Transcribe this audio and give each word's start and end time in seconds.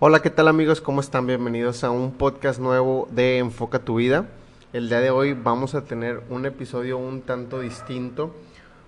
Hola, 0.00 0.22
¿qué 0.22 0.30
tal 0.30 0.46
amigos? 0.46 0.80
¿Cómo 0.80 1.00
están? 1.00 1.26
Bienvenidos 1.26 1.82
a 1.84 1.90
un 1.90 2.12
podcast 2.12 2.60
nuevo 2.60 3.08
de 3.10 3.38
Enfoca 3.38 3.80
tu 3.80 3.96
vida. 3.96 4.28
El 4.72 4.88
día 4.88 5.00
de 5.00 5.10
hoy 5.10 5.32
vamos 5.32 5.74
a 5.74 5.84
tener 5.84 6.22
un 6.30 6.46
episodio 6.46 6.98
un 6.98 7.22
tanto 7.22 7.60
distinto. 7.60 8.34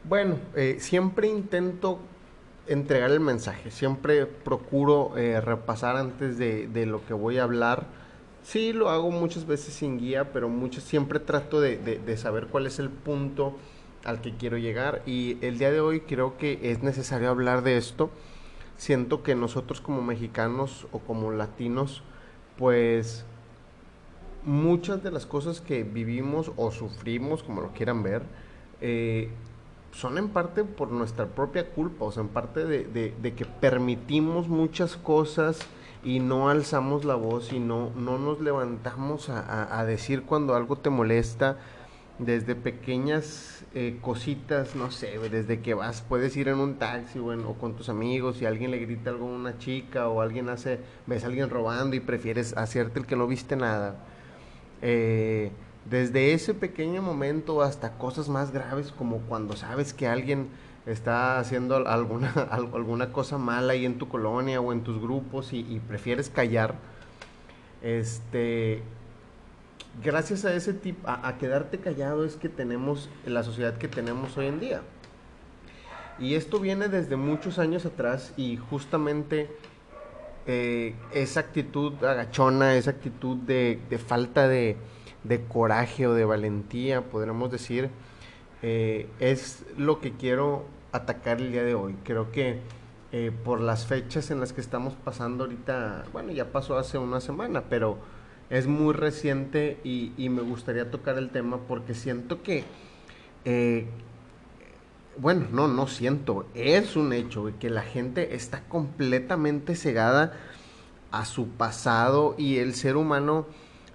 Bueno, 0.04 0.36
eh, 0.54 0.76
siempre 0.78 1.28
intento 1.28 1.98
entregar 2.66 3.10
el 3.10 3.20
mensaje, 3.20 3.70
siempre 3.70 4.26
procuro 4.26 5.16
eh, 5.16 5.40
repasar 5.40 5.96
antes 5.96 6.38
de, 6.38 6.86
lo 6.86 7.04
que 7.06 7.14
voy 7.14 7.38
a 7.38 7.42
hablar. 7.42 7.86
Sí, 8.43 8.72
lo 8.72 8.88
hago 8.88 9.11
muchas 9.11 9.46
veces 9.46 9.75
sin 9.75 9.98
guía, 9.98 10.32
pero 10.32 10.48
muchas, 10.48 10.84
siempre 10.84 11.20
trato 11.20 11.61
de, 11.61 11.77
de 11.77 12.16
saber 12.16 12.46
cuál 12.46 12.66
es 12.66 12.79
el 12.79 12.89
punto 12.89 13.57
al 14.04 14.21
que 14.21 14.35
quiero 14.35 14.57
llegar. 14.57 15.03
Y 15.07 15.36
el 15.43 15.58
día 15.58 15.71
de 15.71 15.80
hoy 15.80 16.00
creo 16.00 16.39
que 16.39 16.58
es 16.63 16.82
necesario 16.82 17.29
hablar 17.30 17.63
de 17.63 17.76
esto 17.76 18.11
siento 18.80 19.22
que 19.22 19.35
nosotros 19.35 19.82
como 19.82 20.00
mexicanos 20.00 20.86
o 20.90 21.00
como 21.00 21.30
latinos, 21.32 22.03
pues 22.57 23.26
muchas 24.43 25.02
de 25.02 25.11
las 25.11 25.27
cosas 25.27 25.61
que 25.61 25.82
vivimos 25.82 26.50
o 26.57 26.71
sufrimos, 26.71 27.43
como 27.43 27.61
lo 27.61 27.72
quieran 27.72 28.02
ver, 28.02 28.22
eh, 28.80 29.29
son 29.93 30.16
en 30.16 30.30
parte 30.30 30.64
por 30.64 30.91
nuestra 30.91 31.27
propia 31.27 31.68
culpa, 31.68 32.06
o 32.06 32.12
sea, 32.12 32.22
en 32.22 32.30
parte 32.30 32.64
de, 32.64 33.34
que 33.36 33.44
permitimos 33.44 34.48
muchas 34.48 34.97
cosas 34.97 35.58
y 36.03 36.20
no 36.20 36.48
alzamos 36.48 37.05
la 37.05 37.14
voz 37.14 37.53
y 37.53 37.61
no, 37.61 37.91
no 37.97 38.19
nos 38.19 38.41
levantamos 38.41 39.28
a 39.28 39.84
decir 39.84 40.22
cuando 40.22 40.55
algo 40.55 40.77
te 40.77 40.91
molesta 40.91 41.58
desde 42.20 42.55
pequeñas 42.55 43.64
eh, 43.75 43.98
cositas, 44.03 44.77
no 44.77 44.91
sé, 44.91 45.19
desde 45.30 45.61
que 45.61 45.72
vas, 45.74 46.02
puedes 46.02 46.36
ir 46.36 46.48
en 46.48 46.58
un 46.58 46.74
taxi 46.74 47.19
o 47.19 47.55
con 47.55 47.74
tus 47.74 47.89
amigos 47.89 48.42
y 48.42 48.47
alguien 48.47 48.70
le 48.70 48.78
grita 48.78 49.11
algo 49.11 49.27
a 49.27 49.33
una 49.33 49.58
chica 49.58 50.08
o 50.08 50.20
alguien 50.20 50.50
hace, 50.50 50.80
ves 51.06 51.24
a 51.24 51.28
alguien 51.28 51.48
robando 51.48 51.97
y 51.97 52.00
prefieres 52.00 52.56
hacerte 52.56 53.00
el 53.00 53.06
que 53.06 53.17
no 53.17 53.27
viste 53.27 53.56
nada. 53.56 53.96
Eh, 54.83 55.50
desde 55.89 56.34
ese 56.34 56.52
pequeño 56.52 57.00
momento 57.00 57.62
hasta 57.62 57.96
cosas 57.96 58.28
más 58.28 58.52
graves 58.52 58.92
como 58.92 59.19
cuando 59.20 59.56
sabes 59.56 59.94
que 59.94 60.06
alguien 60.06 60.48
está 60.86 61.39
haciendo 61.39 61.77
alguna, 61.89 62.33
alguna 62.50 63.12
cosa 63.12 63.39
mala 63.39 63.73
ahí 63.73 63.84
en 63.84 63.98
tu 63.98 64.09
colonia 64.09 64.61
o 64.61 64.73
en 64.73 64.83
tus 64.83 65.00
grupos 65.00 65.53
y, 65.53 65.81
prefieres 65.86 66.31
callar, 66.31 66.75
este, 67.83 68.83
gracias 70.03 70.45
a 70.45 70.55
ese 70.55 70.75
tipo, 70.75 71.08
a, 71.08 71.36
quedarte 71.39 71.78
callado 71.78 72.25
es 72.25 72.36
que 72.36 72.48
tenemos 72.48 73.08
la 73.25 73.42
sociedad 73.42 73.77
que 73.78 73.89
tenemos 73.89 74.36
hoy 74.36 74.47
en 74.47 74.61
día. 74.61 74.83
Y 76.19 76.34
esto 76.34 76.61
viene 76.61 76.89
desde 76.89 77.17
muchos 77.17 77.58
años 77.58 77.86
atrás 77.86 78.34
y 78.36 78.58
justamente 78.58 79.48
eh, 80.47 80.95
esa 81.14 81.41
actitud 81.41 82.03
agachona, 82.05 82.75
esa 82.75 82.91
actitud 82.91 83.39
de, 83.39 83.78
falta 84.06 84.47
de, 84.47 84.77
coraje 85.48 86.06
o 86.06 86.12
de 86.12 86.27
valentía, 86.27 87.03
podríamos 87.03 87.51
decir, 87.51 87.89
eh, 88.62 89.08
es 89.20 89.64
lo 89.77 90.00
que 90.00 90.12
quiero 90.12 90.64
atacar 90.92 91.41
el 91.41 91.53
día 91.53 91.62
de 91.62 91.75
hoy. 91.75 91.97
Creo 92.05 92.30
que 92.30 92.61
eh, 93.12 93.33
por 93.44 93.61
las 93.61 93.86
fechas 93.86 94.30
en 94.30 94.41
las 94.41 94.52
que 94.52 94.61
estamos 94.61 94.94
pasando 94.94 95.44
ahorita, 95.44 96.05
bueno, 96.12 96.30
ya 96.33 96.52
pasó 96.52 96.78
hace 96.78 96.98
una 96.98 97.20
semana, 97.20 97.64
pero 97.69 97.98
es 98.50 98.67
muy 98.67 98.94
reciente 98.94 99.78
y, 99.84 100.28
me 100.28 100.42
gustaría 100.42 100.91
tocar 100.91 101.19
el 101.19 101.30
tema 101.30 101.58
porque 101.69 101.94
siento 101.94 102.42
que, 102.42 102.64
eh, 103.44 103.86
bueno, 105.17 105.47
no, 105.52 105.69
no 105.69 105.86
siento, 105.86 106.47
es 106.55 106.97
un 106.97 107.12
hecho 107.12 107.50
que 107.58 107.70
la 107.70 107.83
gente 107.83 108.34
está 108.34 108.62
completamente 108.69 109.74
cegada 109.77 110.33
a 111.11 111.24
su 111.24 111.48
pasado 111.48 112.34
y 112.39 112.58
el 112.58 112.74
ser 112.74 112.96
humano 112.96 113.46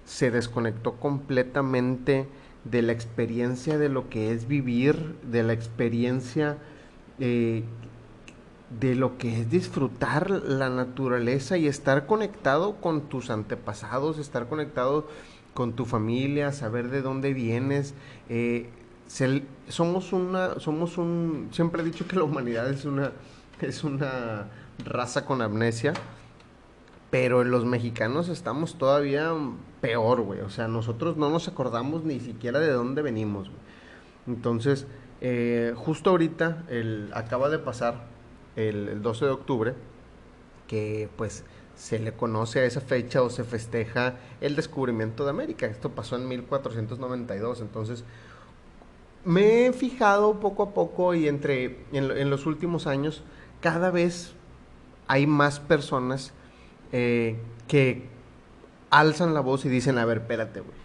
se 0.04 0.30
desconectó 0.30 0.94
completamente 0.94 2.28
de 2.70 2.82
la 2.82 2.92
experiencia 2.92 3.78
de 3.78 3.88
lo 3.88 4.08
que 4.08 4.32
es 4.32 4.48
vivir, 4.48 5.16
de 5.22 5.42
la 5.42 5.52
experiencia 5.52 6.58
eh, 7.18 7.64
de 8.80 8.96
lo 8.96 9.16
que 9.16 9.40
es 9.40 9.50
disfrutar 9.50 10.30
la 10.30 10.68
naturaleza 10.68 11.56
y 11.56 11.68
estar 11.68 12.06
conectado 12.06 12.76
con 12.76 13.02
tus 13.02 13.30
antepasados, 13.30 14.18
estar 14.18 14.48
conectado 14.48 15.06
con 15.54 15.74
tu 15.74 15.84
familia, 15.84 16.52
saber 16.52 16.90
de 16.90 17.00
dónde 17.00 17.32
vienes. 17.32 17.94
Eh, 18.28 18.68
somos 19.68 20.12
una, 20.12 20.58
somos 20.58 20.98
un, 20.98 21.48
siempre 21.52 21.82
he 21.82 21.84
dicho 21.84 22.08
que 22.08 22.16
la 22.16 22.24
humanidad 22.24 22.68
es 22.68 22.84
una, 22.84 23.12
es 23.60 23.84
una 23.84 24.48
raza 24.84 25.24
con 25.24 25.42
amnesia, 25.42 25.94
pero 27.18 27.44
los 27.44 27.64
mexicanos 27.64 28.28
estamos 28.28 28.76
todavía 28.76 29.32
peor, 29.80 30.20
güey. 30.20 30.40
O 30.40 30.50
sea, 30.50 30.68
nosotros 30.68 31.16
no 31.16 31.30
nos 31.30 31.48
acordamos 31.48 32.04
ni 32.04 32.20
siquiera 32.20 32.60
de 32.60 32.70
dónde 32.70 33.00
venimos, 33.00 33.50
Entonces, 34.26 34.86
eh, 35.22 35.72
justo 35.76 36.10
ahorita 36.10 36.64
acaba 37.14 37.48
de 37.48 37.58
pasar 37.58 38.04
el, 38.54 39.00
12 39.00 39.24
de 39.24 39.30
octubre, 39.30 39.74
que 40.68 41.08
pues 41.16 41.44
se 41.74 41.98
le 41.98 42.12
conoce 42.12 42.60
a 42.60 42.64
esa 42.66 42.82
fecha 42.82 43.22
o 43.22 43.30
se 43.30 43.44
festeja 43.44 44.16
el 44.42 44.54
descubrimiento 44.54 45.24
de 45.24 45.30
América. 45.30 45.64
Esto 45.64 45.92
pasó 45.92 46.16
en 46.16 46.28
1492, 46.28 47.62
entonces 47.62 48.04
me 49.24 49.64
he 49.64 49.72
fijado 49.72 50.38
poco 50.38 50.64
a 50.64 50.74
poco 50.74 51.14
y 51.14 51.28
entre 51.28 51.78
en, 51.92 52.28
los 52.28 52.44
últimos 52.44 52.86
años 52.86 53.22
cada 53.62 53.90
vez 53.90 54.34
hay 55.08 55.26
más 55.26 55.60
personas 55.60 56.34
eh, 56.98 57.36
que 57.68 58.08
alzan 58.88 59.34
la 59.34 59.40
voz 59.40 59.66
y 59.66 59.68
dicen, 59.68 59.98
a 59.98 60.06
ver, 60.06 60.18
espérate, 60.18 60.60
güey. 60.60 60.78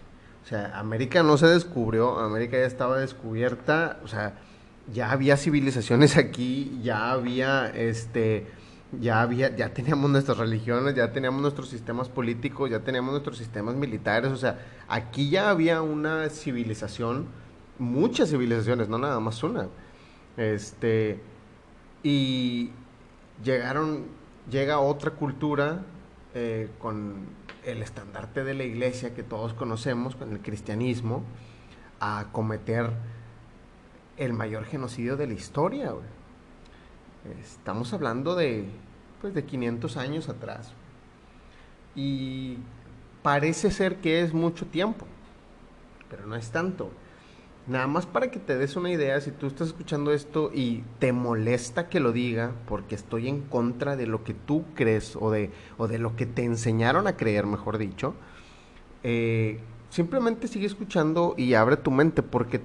O 0.44 0.46
sea, 0.46 0.78
América 0.78 1.22
no 1.22 1.38
se 1.38 1.46
descubrió, 1.46 2.18
América 2.18 2.58
ya 2.58 2.66
estaba 2.66 2.98
descubierta, 2.98 3.98
o 4.04 4.08
sea, 4.08 4.34
ya 4.92 5.10
había 5.10 5.38
civilizaciones 5.38 6.18
aquí, 6.18 6.78
ya 6.82 7.12
había 7.12 7.68
este 7.68 8.46
ya 9.00 9.22
había 9.22 9.56
ya 9.56 9.72
teníamos 9.72 10.10
nuestras 10.10 10.36
religiones, 10.36 10.94
ya 10.94 11.12
teníamos 11.12 11.40
nuestros 11.40 11.70
sistemas 11.70 12.10
políticos, 12.10 12.68
ya 12.68 12.80
teníamos 12.80 13.12
nuestros 13.12 13.38
sistemas 13.38 13.74
militares, 13.74 14.32
o 14.32 14.36
sea, 14.36 14.58
aquí 14.88 15.30
ya 15.30 15.48
había 15.48 15.80
una 15.80 16.28
civilización, 16.28 17.26
muchas 17.78 18.28
civilizaciones, 18.28 18.90
no 18.90 18.98
nada 18.98 19.18
más 19.18 19.42
una. 19.42 19.68
Este 20.36 21.22
y 22.02 22.70
llegaron 23.42 24.04
llega 24.50 24.78
otra 24.78 25.12
cultura 25.12 25.82
eh, 26.34 26.70
con 26.78 27.26
el 27.64 27.82
estandarte 27.82 28.44
de 28.44 28.54
la 28.54 28.64
iglesia 28.64 29.14
que 29.14 29.22
todos 29.22 29.54
conocemos, 29.54 30.16
con 30.16 30.32
el 30.32 30.40
cristianismo, 30.40 31.22
a 32.00 32.26
cometer 32.32 32.90
el 34.16 34.32
mayor 34.32 34.64
genocidio 34.64 35.16
de 35.16 35.26
la 35.26 35.34
historia, 35.34 35.92
Estamos 37.40 37.92
hablando 37.92 38.34
de, 38.34 38.64
pues, 39.20 39.32
de 39.32 39.44
500 39.44 39.96
años 39.96 40.28
atrás. 40.28 40.72
Y 41.94 42.58
parece 43.22 43.70
ser 43.70 44.00
que 44.00 44.22
es 44.22 44.34
mucho 44.34 44.66
tiempo, 44.66 45.06
pero 46.10 46.26
no 46.26 46.34
es 46.34 46.50
tanto. 46.50 46.90
Nada 47.66 47.86
más 47.86 48.06
para 48.06 48.30
que 48.32 48.40
te 48.40 48.58
des 48.58 48.74
una 48.74 48.90
idea, 48.90 49.20
si 49.20 49.30
tú 49.30 49.46
estás 49.46 49.68
escuchando 49.68 50.12
esto 50.12 50.50
y 50.52 50.82
te 50.98 51.12
molesta 51.12 51.88
que 51.88 52.00
lo 52.00 52.10
diga, 52.10 52.52
porque 52.66 52.96
estoy 52.96 53.28
en 53.28 53.40
contra 53.42 53.94
de 53.94 54.08
lo 54.08 54.24
que 54.24 54.34
tú 54.34 54.64
crees 54.74 55.14
o 55.14 55.30
de, 55.30 55.52
o 55.78 55.86
de 55.86 56.00
lo 56.00 56.16
que 56.16 56.26
te 56.26 56.42
enseñaron 56.42 57.06
a 57.06 57.16
creer, 57.16 57.46
mejor 57.46 57.78
dicho, 57.78 58.14
eh, 59.04 59.60
simplemente 59.90 60.48
sigue 60.48 60.66
escuchando 60.66 61.34
y 61.38 61.54
abre 61.54 61.76
tu 61.76 61.92
mente, 61.92 62.24
porque 62.24 62.60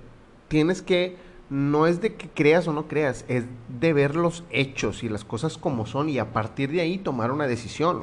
tienes 0.48 0.82
que 0.82 1.16
no 1.52 1.86
es 1.86 2.02
de 2.02 2.16
que 2.16 2.28
creas 2.30 2.68
o 2.68 2.74
no 2.74 2.88
creas, 2.88 3.24
es 3.28 3.46
de 3.80 3.94
ver 3.94 4.16
los 4.16 4.44
hechos 4.50 5.04
y 5.04 5.10
las 5.10 5.24
cosas 5.24 5.60
como 5.60 5.86
son 5.86 6.10
y 6.10 6.18
a 6.18 6.34
partir 6.34 6.72
de 6.72 6.82
ahí 6.82 6.98
tomar 6.98 7.32
una 7.32 7.46
decisión. 7.46 8.02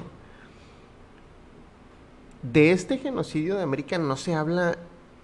De 2.42 2.70
este 2.70 2.98
genocidio 2.98 3.56
de 3.56 3.62
América 3.62 3.98
no 3.98 4.16
se 4.16 4.34
habla 4.34 4.78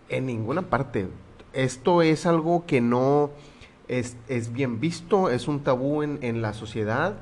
en 0.08 0.26
ninguna 0.26 0.62
parte. 0.62 1.08
Esto 1.52 2.02
es 2.02 2.26
algo 2.26 2.64
que 2.66 2.80
no 2.80 3.30
es, 3.88 4.52
bien 4.52 4.78
visto, 4.78 5.30
es 5.30 5.48
un 5.48 5.60
tabú 5.64 6.02
en, 6.02 6.42
la 6.42 6.52
sociedad. 6.54 7.16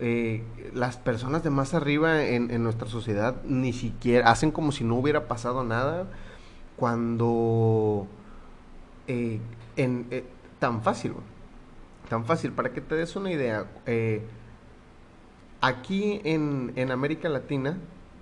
Eh, 0.00 0.44
las 0.74 0.96
personas 0.96 1.42
de 1.42 1.50
más 1.50 1.72
arriba 1.74 2.24
en, 2.24 2.62
nuestra 2.62 2.88
sociedad 2.88 3.42
ni 3.44 3.72
siquiera 3.72 4.30
hacen 4.30 4.50
como 4.50 4.72
si 4.72 4.84
no 4.84 4.96
hubiera 4.96 5.28
pasado 5.28 5.62
nada 5.64 6.06
cuando 6.76 8.06
eh, 9.06 9.40
en, 9.76 10.06
eh, 10.10 10.24
tan 10.58 10.82
fácil, 10.82 11.14
tan 12.10 12.26
fácil. 12.26 12.52
Para 12.52 12.72
que 12.72 12.82
te 12.82 12.94
des 12.96 13.16
una 13.16 13.30
idea, 13.30 13.66
aquí 15.62 16.20
en, 16.24 16.90
América 16.90 17.30
Latina 17.30 17.78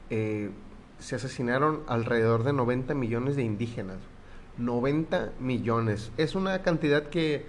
se 0.08 1.14
asesinaron 1.16 1.80
alrededor 1.88 2.44
de 2.44 2.52
90 2.52 2.94
millones 2.94 3.34
de 3.34 3.42
indígenas. 3.42 3.98
90 4.58 5.32
millones. 5.40 6.10
Es 6.16 6.34
una 6.34 6.62
cantidad 6.62 7.04
que 7.04 7.46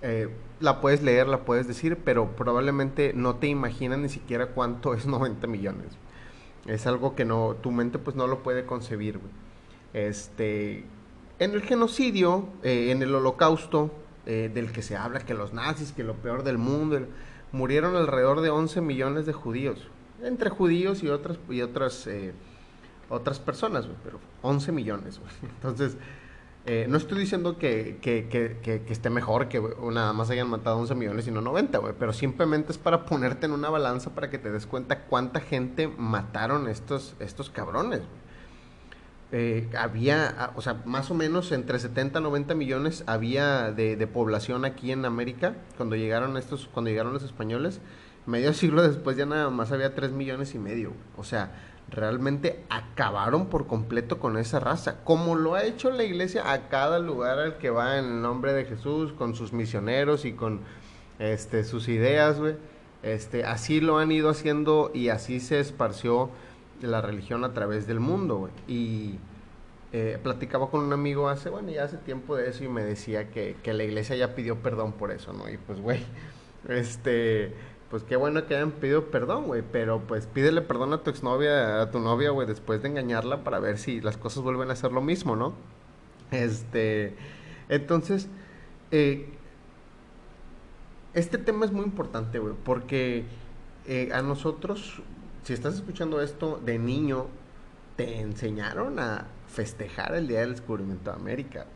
eh, 0.00 0.28
la 0.60 0.80
puedes 0.80 1.02
leer, 1.02 1.28
la 1.28 1.44
puedes 1.44 1.66
decir, 1.66 1.98
pero 2.04 2.36
probablemente 2.36 3.12
no 3.14 3.36
te 3.36 3.48
imaginas 3.48 3.98
ni 3.98 4.08
siquiera 4.08 4.48
cuánto 4.48 4.94
es 4.94 5.06
90 5.06 5.46
millones. 5.46 5.86
Es 6.66 6.86
algo 6.86 7.14
que 7.14 7.24
no, 7.24 7.56
tu 7.60 7.70
mente 7.70 7.98
pues 7.98 8.16
no 8.16 8.26
lo 8.26 8.42
puede 8.42 8.66
concebir. 8.66 9.20
Este, 9.94 10.84
en 11.38 11.52
el 11.52 11.62
genocidio, 11.62 12.48
eh, 12.62 12.90
en 12.90 13.02
el 13.02 13.14
holocausto, 13.14 13.90
eh, 14.26 14.50
del 14.52 14.72
que 14.72 14.82
se 14.82 14.96
habla, 14.96 15.20
que 15.20 15.32
los 15.32 15.54
nazis, 15.54 15.92
que 15.92 16.04
lo 16.04 16.14
peor 16.14 16.42
del 16.42 16.58
mundo, 16.58 17.00
murieron 17.52 17.96
alrededor 17.96 18.42
de 18.42 18.50
11 18.50 18.82
millones 18.82 19.24
de 19.24 19.32
judíos, 19.32 19.88
entre 20.22 20.50
judíos 20.50 21.02
y 21.02 21.08
otras, 21.08 21.38
y 21.48 21.62
otras, 21.62 22.06
otras 23.08 23.38
personas, 23.38 23.88
pero 24.04 24.18
11 24.42 24.72
millones. 24.72 25.18
Entonces, 25.42 25.96
eh, 26.70 26.84
no 26.86 26.98
estoy 26.98 27.18
diciendo 27.18 27.56
que, 27.56 27.96
que, 28.02 28.28
que, 28.28 28.82
esté 28.92 29.08
mejor 29.08 29.48
que 29.48 29.58
nada 29.90 30.12
más 30.12 30.28
hayan 30.28 30.50
matado 30.50 30.76
11 30.76 30.94
millones 30.96 31.26
y 31.26 31.30
no 31.30 31.40
90, 31.40 31.78
güey, 31.78 31.94
pero 31.98 32.12
simplemente 32.12 32.72
es 32.72 32.78
para 32.78 33.06
ponerte 33.06 33.46
en 33.46 33.52
una 33.52 33.70
balanza 33.70 34.14
para 34.14 34.28
que 34.28 34.36
te 34.36 34.50
des 34.52 34.66
cuenta 34.66 35.04
cuánta 35.04 35.40
gente 35.40 35.88
mataron 35.88 36.68
estos, 36.68 37.16
estos 37.20 37.48
cabrones. 37.48 38.02
Eh, 39.32 39.66
había, 39.78 40.52
o 40.56 40.60
sea, 40.60 40.82
más 40.84 41.10
o 41.10 41.14
menos 41.14 41.52
entre 41.52 41.78
70 41.78 42.18
y 42.18 42.22
90 42.22 42.54
millones 42.54 43.02
había 43.06 43.72
de, 43.72 44.06
población 44.06 44.66
aquí 44.66 44.92
en 44.92 45.06
América 45.06 45.54
cuando 45.78 45.96
llegaron 45.96 46.36
estos, 46.36 46.68
cuando 46.72 46.90
llegaron 46.90 47.14
los 47.14 47.22
españoles. 47.22 47.80
Medio 48.26 48.52
siglo 48.54 48.82
después 48.82 49.16
ya 49.16 49.24
nada 49.24 49.48
más 49.48 49.72
había 49.72 49.94
3 49.94 50.12
millones 50.12 50.54
y 50.54 50.58
medio. 50.58 50.92
O 51.16 51.24
sea, 51.24 51.50
realmente 51.90 52.64
acabaron 52.68 53.46
por 53.46 53.66
completo 53.66 54.18
con 54.18 54.36
esa 54.36 54.60
raza, 54.60 55.02
como 55.04 55.34
lo 55.34 55.54
ha 55.54 55.64
hecho 55.64 55.90
la 55.90 56.04
iglesia 56.04 56.52
a 56.52 56.68
cada 56.68 56.98
lugar 56.98 57.38
al 57.38 57.58
que 57.58 57.70
va 57.70 57.98
en 57.98 58.04
el 58.04 58.22
nombre 58.22 58.52
de 58.52 58.64
Jesús, 58.64 59.12
con 59.12 59.34
sus 59.34 59.52
misioneros 59.52 60.24
y 60.24 60.32
con 60.32 60.60
este, 61.18 61.64
sus 61.64 61.88
ideas, 61.88 62.38
güey. 62.38 62.56
Este, 63.02 63.44
así 63.44 63.80
lo 63.80 63.98
han 63.98 64.10
ido 64.10 64.28
haciendo 64.28 64.90
y 64.92 65.08
así 65.08 65.40
se 65.40 65.60
esparció 65.60 66.30
la 66.82 67.00
religión 67.00 67.44
a 67.44 67.54
través 67.54 67.86
del 67.86 68.00
mundo. 68.00 68.50
Y 68.66 69.18
eh, 69.92 70.18
platicaba 70.22 70.70
con 70.70 70.84
un 70.84 70.92
amigo 70.92 71.28
hace, 71.28 71.48
bueno, 71.48 71.70
ya 71.70 71.84
hace 71.84 71.96
tiempo 71.96 72.36
de 72.36 72.50
eso 72.50 72.64
y 72.64 72.68
me 72.68 72.82
decía 72.82 73.30
que, 73.30 73.56
que 73.62 73.72
la 73.72 73.84
iglesia 73.84 74.16
ya 74.16 74.34
pidió 74.34 74.56
perdón 74.56 74.92
por 74.92 75.10
eso, 75.12 75.32
¿no? 75.32 75.48
Y 75.48 75.56
pues, 75.56 75.80
güey, 75.80 76.04
este 76.68 77.54
pues 77.90 78.02
qué 78.02 78.16
bueno 78.16 78.46
que 78.46 78.54
hayan 78.54 78.72
pedido 78.72 79.10
perdón, 79.10 79.46
güey, 79.46 79.62
pero 79.62 80.00
pues 80.06 80.26
pídele 80.26 80.60
perdón 80.62 80.92
a 80.92 81.02
tu 81.02 81.10
exnovia, 81.10 81.80
a 81.80 81.90
tu 81.90 82.00
novia, 82.00 82.30
güey, 82.30 82.46
después 82.46 82.82
de 82.82 82.88
engañarla 82.88 83.44
para 83.44 83.58
ver 83.60 83.78
si 83.78 84.00
las 84.00 84.16
cosas 84.16 84.42
vuelven 84.42 84.70
a 84.70 84.76
ser 84.76 84.92
lo 84.92 85.00
mismo, 85.00 85.36
¿no? 85.36 85.54
Este, 86.30 87.14
entonces, 87.68 88.28
eh, 88.90 89.30
este 91.14 91.38
tema 91.38 91.64
es 91.64 91.72
muy 91.72 91.84
importante, 91.84 92.38
güey, 92.38 92.54
porque 92.64 93.24
eh, 93.86 94.10
a 94.12 94.20
nosotros, 94.20 95.00
si 95.42 95.54
estás 95.54 95.74
escuchando 95.74 96.20
esto 96.20 96.60
de 96.64 96.78
niño, 96.78 97.26
te 97.96 98.20
enseñaron 98.20 98.98
a 98.98 99.26
festejar 99.48 100.14
el 100.14 100.28
Día 100.28 100.40
del 100.40 100.50
Descubrimiento 100.52 101.10
de 101.10 101.16
América. 101.16 101.66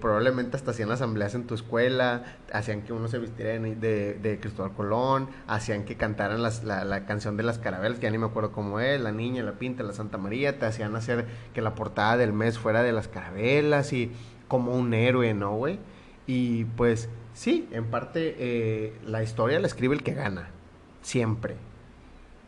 Probablemente 0.00 0.56
hasta 0.56 0.70
hacían 0.70 0.92
asambleas 0.92 1.34
en 1.34 1.44
tu 1.44 1.54
escuela, 1.54 2.36
hacían 2.52 2.82
que 2.82 2.92
uno 2.92 3.08
se 3.08 3.18
vistiera 3.18 3.58
de, 3.58 4.38
Cristóbal 4.40 4.72
Colón, 4.74 5.28
hacían 5.48 5.84
que 5.84 5.96
cantaran 5.96 6.40
la, 6.40 7.06
canción 7.06 7.36
de 7.36 7.42
las 7.42 7.58
carabelas, 7.58 7.98
que 7.98 8.04
ya 8.04 8.10
ni 8.12 8.18
me 8.18 8.26
acuerdo 8.26 8.52
cómo 8.52 8.78
es, 8.78 9.00
la 9.00 9.10
niña, 9.10 9.42
la 9.42 9.58
pinta, 9.58 9.82
la 9.82 9.92
Santa 9.92 10.18
María, 10.18 10.60
te 10.60 10.66
hacían 10.66 10.94
hacer 10.94 11.26
que 11.52 11.62
la 11.62 11.74
portada 11.74 12.16
del 12.16 12.32
mes 12.32 12.60
fuera 12.60 12.84
de 12.84 12.92
las 12.92 13.08
carabelas 13.08 13.92
y 13.92 14.12
como 14.46 14.72
un 14.72 14.94
héroe, 14.94 15.34
¿no, 15.34 15.56
güey? 15.56 15.80
Y 16.28 16.64
pues 16.64 17.08
sí, 17.34 17.68
en 17.72 17.86
parte 17.86 18.36
eh, 18.38 18.96
la 19.04 19.24
historia 19.24 19.58
la 19.58 19.66
escribe 19.66 19.96
el 19.96 20.04
que 20.04 20.14
gana, 20.14 20.50
siempre, 21.02 21.56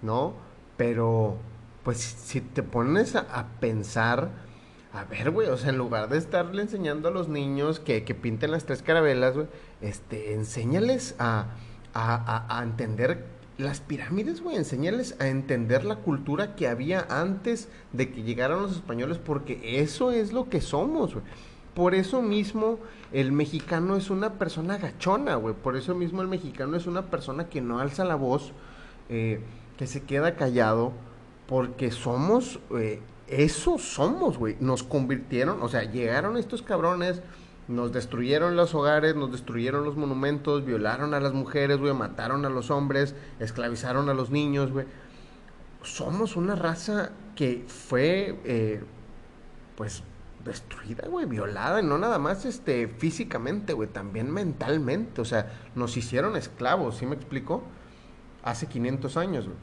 ¿no? 0.03 0.35
Pero 0.77 1.37
pues 1.83 1.99
si 1.99 2.41
te 2.41 2.63
pones 2.63 3.17
a 3.17 3.47
pensar, 3.59 4.31
a 4.99 5.05
ver, 5.05 5.31
güey, 5.31 5.49
o 5.49 5.57
sea, 5.57 5.71
en 5.71 5.79
lugar 5.79 6.09
de 6.09 6.19
estarle 6.19 6.61
enseñando 6.61 7.09
a 7.09 7.13
los 7.13 7.29
niños 7.29 7.79
que, 7.79 8.03
que 8.03 8.15
pinten 8.15 8.51
las 8.51 8.65
tres 8.65 8.83
carabelas, 8.83 9.35
güey, 9.35 9.47
este, 9.81 10.35
enséñales 10.35 11.15
a, 11.21 11.47
a, 11.95 12.59
a, 12.59 12.63
entender 12.65 13.25
las 13.59 13.81
pirámides, 13.81 14.41
güey, 14.41 14.57
enséñales 14.57 15.15
a 15.21 15.29
entender 15.29 15.85
la 15.85 15.97
cultura 15.97 16.57
que 16.57 16.67
había 16.67 17.07
antes 17.11 17.69
de 17.93 18.11
que 18.11 18.25
llegaran 18.25 18.61
los 18.61 18.73
españoles, 18.73 19.19
porque 19.19 19.81
eso 19.81 20.11
es 20.11 20.33
lo 20.33 20.49
que 20.49 20.61
somos, 20.61 21.15
güey. 21.15 21.25
Por 21.75 21.95
eso 21.95 22.21
mismo 22.21 22.81
el 23.13 23.31
mexicano 23.31 23.95
es 23.95 24.11
una 24.11 24.33
persona 24.33 24.79
gachona, 24.79 25.37
güey. 25.37 25.55
Por 25.55 25.77
eso 25.77 25.95
mismo 25.95 26.23
el 26.23 26.29
mexicano 26.29 26.77
es 26.77 26.89
una 26.89 27.03
persona 27.03 27.49
que 27.49 27.61
no 27.61 27.79
alza 27.79 28.05
la 28.05 28.17
voz, 28.17 28.53
eh, 29.09 29.41
que 29.77 29.87
se 29.87 30.03
queda 30.03 30.35
callado, 30.35 30.93
porque 31.47 31.93
somos... 31.93 32.59
Eh, 32.77 33.01
eso 33.29 33.79
somos, 33.79 34.39
güey. 34.39 34.57
Nos 34.61 34.83
convirtieron, 34.83 35.63
o 35.63 35.69
sea, 35.69 35.85
llegaron 35.85 36.37
estos 36.37 36.63
cabrones, 36.63 37.23
nos 37.69 37.93
destruyeron 37.93 38.57
los 38.57 38.75
hogares, 38.75 39.15
nos 39.15 39.31
destruyeron 39.31 39.85
los 39.85 39.97
monumentos, 39.97 40.65
violaron 40.65 41.15
a 41.15 41.21
las 41.21 41.35
mujeres, 41.35 41.79
güey, 41.79 41.93
mataron 41.93 42.45
a 42.47 42.49
los 42.49 42.71
hombres, 42.71 43.15
esclavizaron 43.39 44.09
a 44.09 44.15
los 44.15 44.31
niños, 44.31 44.73
güey. 44.73 44.87
Somos 45.83 46.37
una 46.37 46.55
raza 46.57 47.11
que 47.37 47.65
fue, 47.69 48.41
eh, 48.45 48.83
pues, 49.77 50.03
destruida, 50.45 51.07
güey, 51.09 51.27
violada, 51.27 51.81
y 51.81 51.85
no 51.85 51.99
nada 51.99 52.19
más 52.19 52.47
este, 52.47 52.89
físicamente, 52.89 53.75
güey, 53.75 53.89
también 53.89 54.31
mentalmente. 54.31 55.21
O 55.21 55.25
sea, 55.25 55.53
nos 55.75 55.97
hicieron 55.97 56.37
esclavos, 56.37 56.97
¿sí 56.97 57.07
me 57.07 57.15
explico? 57.15 57.63
Hace 58.43 58.67
500 58.67 59.17
años, 59.19 59.47
güey. 59.47 59.59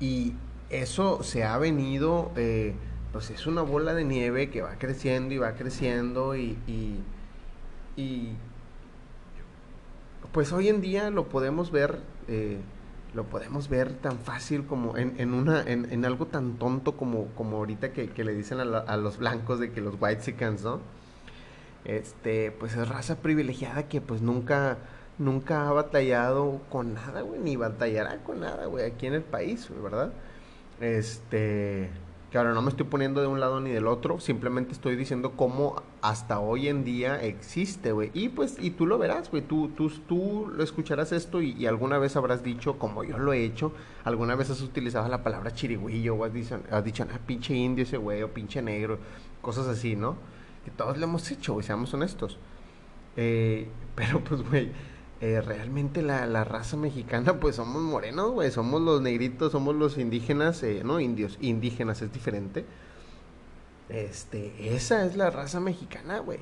Y 0.00 0.34
eso 0.70 1.22
se 1.22 1.44
ha 1.44 1.56
venido, 1.58 2.30
eh, 2.36 2.74
pues 3.12 3.30
es 3.30 3.46
una 3.46 3.62
bola 3.62 3.94
de 3.94 4.04
nieve 4.04 4.50
que 4.50 4.62
va 4.62 4.76
creciendo 4.78 5.34
y 5.34 5.38
va 5.38 5.52
creciendo 5.54 6.36
y, 6.36 6.58
y, 7.96 8.32
pues 10.32 10.52
hoy 10.52 10.68
en 10.68 10.80
día 10.80 11.10
lo 11.10 11.28
podemos 11.28 11.70
ver, 11.72 12.00
eh, 12.28 12.58
lo 13.14 13.24
podemos 13.24 13.68
ver 13.68 13.94
tan 13.94 14.18
fácil 14.18 14.66
como 14.66 14.96
en, 14.96 15.14
en 15.18 15.32
una, 15.32 15.62
en, 15.62 15.90
en, 15.90 16.04
algo 16.04 16.26
tan 16.26 16.58
tonto 16.58 16.96
como, 16.96 17.26
como 17.34 17.56
ahorita 17.56 17.92
que, 17.92 18.10
que 18.10 18.24
le 18.24 18.34
dicen 18.34 18.60
a, 18.60 18.62
a, 18.62 18.96
los 18.98 19.18
blancos 19.18 19.58
de 19.58 19.72
que 19.72 19.80
los 19.80 19.94
white 19.98 20.22
chickens, 20.22 20.62
¿no? 20.62 20.80
Este, 21.84 22.52
pues 22.52 22.76
es 22.76 22.86
raza 22.88 23.16
privilegiada 23.16 23.88
que 23.88 24.00
pues 24.00 24.20
nunca, 24.20 24.78
nunca 25.18 25.68
ha 25.68 25.72
batallado 25.72 26.60
con 26.68 26.94
nada, 26.94 27.22
güey, 27.22 27.40
ni 27.40 27.56
batallará 27.56 28.18
con 28.18 28.40
nada, 28.40 28.66
güey, 28.66 28.84
aquí 28.84 29.06
en 29.06 29.14
el 29.14 29.22
país, 29.22 29.68
¿verdad? 29.82 30.12
Este, 30.80 31.90
ahora 32.36 32.52
no 32.52 32.62
me 32.62 32.68
estoy 32.68 32.86
poniendo 32.86 33.20
de 33.20 33.26
un 33.26 33.40
lado 33.40 33.60
ni 33.60 33.70
del 33.70 33.86
otro, 33.86 34.20
simplemente 34.20 34.72
estoy 34.72 34.96
diciendo 34.96 35.32
cómo 35.32 35.82
hasta 36.02 36.40
hoy 36.40 36.68
en 36.68 36.84
día 36.84 37.22
existe, 37.22 37.92
güey. 37.92 38.10
Y 38.12 38.28
pues, 38.28 38.56
y 38.60 38.70
tú 38.70 38.86
lo 38.86 38.98
verás, 38.98 39.30
güey, 39.30 39.42
tú, 39.42 39.68
tú, 39.68 39.88
tú 40.06 40.52
escucharás 40.60 41.12
esto 41.12 41.40
y, 41.40 41.66
alguna 41.66 41.98
vez 41.98 42.16
habrás 42.16 42.42
dicho, 42.42 42.78
como 42.78 43.02
yo 43.04 43.18
lo 43.18 43.32
he 43.32 43.44
hecho, 43.44 43.72
alguna 44.04 44.34
vez 44.34 44.50
has 44.50 44.60
utilizado 44.60 45.08
la 45.08 45.22
palabra 45.22 45.52
chirigüillo 45.52 46.14
o 46.14 46.24
has 46.24 46.32
dicho, 46.32 46.60
has 46.70 46.84
dicho 46.84 47.06
ah, 47.12 47.18
pinche 47.26 47.54
indio 47.54 47.84
ese 47.84 47.96
güey 47.96 48.22
o 48.22 48.32
pinche 48.32 48.60
negro, 48.60 48.98
cosas 49.40 49.66
así, 49.66 49.96
¿no? 49.96 50.16
Que 50.64 50.70
todos 50.70 50.98
lo 50.98 51.04
hemos 51.04 51.30
hecho, 51.30 51.54
güey, 51.54 51.64
seamos 51.64 51.92
honestos. 51.94 52.38
Eh, 53.16 53.68
pero 53.94 54.20
pues, 54.20 54.48
güey 54.48 54.70
eh, 55.20 55.40
realmente 55.40 56.02
la, 56.02 56.26
la, 56.26 56.44
raza 56.44 56.76
mexicana, 56.76 57.40
pues 57.40 57.56
somos 57.56 57.82
morenos, 57.82 58.30
güey, 58.30 58.50
somos 58.50 58.80
los 58.80 59.00
negritos, 59.02 59.52
somos 59.52 59.74
los 59.74 59.98
indígenas, 59.98 60.62
eh, 60.62 60.82
no 60.84 61.00
indios, 61.00 61.38
indígenas 61.40 62.02
es 62.02 62.12
diferente. 62.12 62.64
Este, 63.88 64.74
esa 64.74 65.04
es 65.06 65.16
la 65.16 65.30
raza 65.30 65.60
mexicana, 65.60 66.20
güey. 66.20 66.38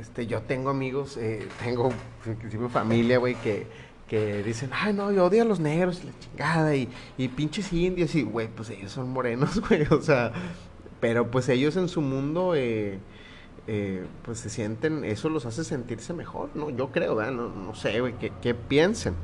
Este, 0.00 0.26
yo 0.26 0.42
tengo 0.42 0.70
amigos, 0.70 1.16
eh, 1.16 1.46
tengo 1.62 1.92
inclusive 2.24 2.68
familia, 2.68 3.18
güey, 3.18 3.34
que, 3.36 3.66
que 4.08 4.42
dicen, 4.42 4.70
ay, 4.72 4.92
no, 4.92 5.12
yo 5.12 5.26
odio 5.26 5.42
a 5.42 5.44
los 5.44 5.60
negros 5.60 6.00
y 6.02 6.06
la 6.06 6.18
chingada, 6.18 6.74
y, 6.74 6.88
y 7.18 7.28
pinches 7.28 7.72
indios, 7.72 8.14
y, 8.14 8.22
güey, 8.22 8.48
pues 8.48 8.70
ellos 8.70 8.90
son 8.90 9.10
morenos, 9.10 9.60
güey, 9.68 9.82
o 9.90 10.00
sea, 10.00 10.32
pero 11.00 11.30
pues 11.30 11.48
ellos 11.48 11.76
en 11.76 11.88
su 11.88 12.00
mundo, 12.00 12.54
eh, 12.56 12.98
eh, 13.68 14.06
pues 14.22 14.38
se 14.38 14.48
sienten, 14.48 15.04
eso 15.04 15.28
los 15.28 15.44
hace 15.44 15.64
sentirse 15.64 16.12
mejor, 16.12 16.50
¿no? 16.54 16.70
Yo 16.70 16.92
creo. 16.92 17.20
No, 17.32 17.48
no 17.48 17.74
sé, 17.74 18.00
¿qué, 18.40 18.54
piensen? 18.54 19.14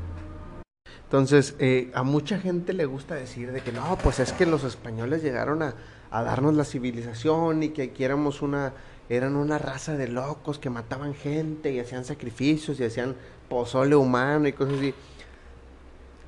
Entonces, 1.04 1.54
eh, 1.60 1.92
a 1.94 2.02
mucha 2.02 2.38
gente 2.38 2.72
le 2.72 2.86
gusta 2.86 3.14
decir 3.14 3.52
de 3.52 3.60
que 3.60 3.70
no, 3.70 3.96
pues 4.02 4.18
es 4.18 4.32
que 4.32 4.46
los 4.46 4.64
españoles 4.64 5.22
llegaron 5.22 5.62
a, 5.62 5.74
darnos 6.10 6.54
la 6.54 6.64
civilización 6.64 7.62
y 7.62 7.68
que 7.70 7.82
aquí 7.82 8.04
éramos 8.04 8.42
una, 8.42 8.74
eran 9.08 9.36
una 9.36 9.58
raza 9.58 9.96
de 9.96 10.08
locos 10.08 10.58
que 10.58 10.70
mataban 10.70 11.14
gente 11.14 11.70
y 11.70 11.78
hacían 11.78 12.04
sacrificios 12.04 12.80
y 12.80 12.84
hacían 12.84 13.14
pozole 13.48 13.94
humano 13.94 14.48
y 14.48 14.52
cosas 14.52 14.74
así. 14.78 14.94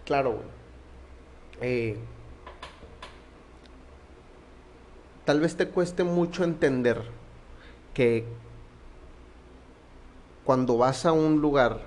Claro. 0.05 0.41
Eh, 1.61 1.99
tal 5.25 5.41
vez 5.41 5.57
te 5.57 5.69
cueste 5.69 6.05
mucho 6.05 6.45
entender 6.45 7.24
que 7.95 8.27
cuando 10.45 10.77
vas 10.77 11.07
a 11.07 11.13
un 11.13 11.41
lugar, 11.41 11.81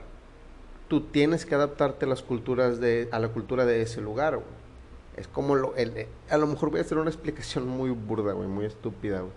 tú 0.87 1.01
tienes 1.01 1.45
que 1.45 1.55
adaptarte 1.55 2.05
a 2.05 2.07
las 2.07 2.21
culturas 2.21 2.79
de, 2.79 3.07
a 3.11 3.19
la 3.19 3.29
cultura 3.29 3.65
de 3.65 3.81
ese 3.81 4.01
lugar, 4.01 4.39
Es 5.15 5.27
como 5.27 5.55
lo, 5.55 5.75
el, 5.75 6.07
a 6.29 6.37
lo 6.37 6.47
mejor 6.47 6.71
voy 6.71 6.79
a 6.79 6.83
hacer 6.83 6.97
una 6.97 7.09
explicación 7.11 7.67
muy 7.67 7.91
burda, 7.91 8.33
güey, 8.33 8.47
muy 8.47 8.65
estúpida, 8.65 9.19
güey. 9.19 9.33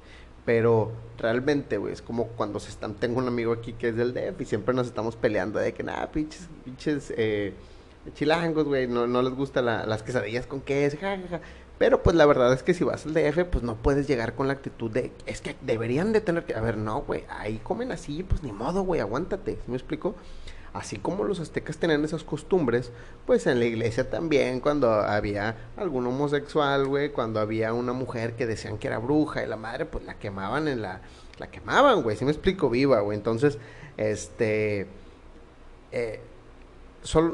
Pero 0.46 0.90
realmente, 1.18 1.76
güey, 1.76 1.92
es 1.92 2.00
como 2.00 2.28
cuando 2.28 2.60
se 2.60 2.70
están, 2.70 2.94
tengo 2.94 3.18
un 3.18 3.28
amigo 3.28 3.52
aquí 3.52 3.74
que 3.74 3.88
es 3.90 3.96
del 3.96 4.14
DEF 4.14 4.40
y 4.40 4.44
siempre 4.46 4.74
nos 4.74 4.86
estamos 4.86 5.14
peleando 5.16 5.58
de 5.58 5.74
que 5.74 5.82
nada, 5.82 6.10
pinches, 6.10 6.48
pinches, 6.64 7.12
eh, 7.16 7.52
chilangos, 8.14 8.64
güey, 8.64 8.88
no, 8.88 9.06
no 9.06 9.20
les 9.20 9.34
gustan 9.34 9.66
las 9.66 10.02
quesadillas 10.02 10.46
con 10.46 10.62
queso, 10.62 10.96
jajaja. 10.98 11.40
Pero 11.80 12.02
pues 12.02 12.14
la 12.14 12.26
verdad 12.26 12.52
es 12.52 12.62
que 12.62 12.74
si 12.74 12.84
vas 12.84 13.06
al 13.06 13.14
DF, 13.14 13.46
pues 13.46 13.64
no 13.64 13.74
puedes 13.74 14.06
llegar 14.06 14.34
con 14.34 14.46
la 14.46 14.52
actitud 14.52 14.90
de, 14.90 15.12
es 15.24 15.40
que 15.40 15.56
deberían 15.62 16.12
de 16.12 16.20
tener 16.20 16.44
que, 16.44 16.54
a 16.54 16.60
ver, 16.60 16.76
no, 16.76 17.00
güey, 17.00 17.24
ahí 17.30 17.58
comen 17.64 17.90
así, 17.90 18.22
pues 18.22 18.42
ni 18.42 18.52
modo, 18.52 18.82
güey, 18.82 19.00
aguántate, 19.00 19.58
¿me 19.66 19.76
explico? 19.76 20.14
Así 20.74 20.98
como 20.98 21.24
los 21.24 21.40
aztecas 21.40 21.78
tenían 21.78 22.04
esas 22.04 22.22
costumbres, 22.22 22.92
pues 23.24 23.46
en 23.46 23.60
la 23.60 23.64
iglesia 23.64 24.10
también, 24.10 24.60
cuando 24.60 24.92
había 24.92 25.56
algún 25.78 26.06
homosexual, 26.06 26.86
güey, 26.86 27.12
cuando 27.12 27.40
había 27.40 27.72
una 27.72 27.94
mujer 27.94 28.36
que 28.36 28.46
decían 28.46 28.76
que 28.76 28.88
era 28.88 28.98
bruja 28.98 29.42
y 29.42 29.46
la 29.46 29.56
madre, 29.56 29.86
pues 29.86 30.04
la 30.04 30.18
quemaban 30.18 30.68
en 30.68 30.82
la, 30.82 31.00
la 31.38 31.50
quemaban, 31.50 32.02
güey, 32.02 32.14
si 32.14 32.26
me 32.26 32.30
explico, 32.30 32.68
viva, 32.68 33.00
güey, 33.00 33.16
entonces, 33.16 33.56
este, 33.96 34.86
eh, 35.92 36.20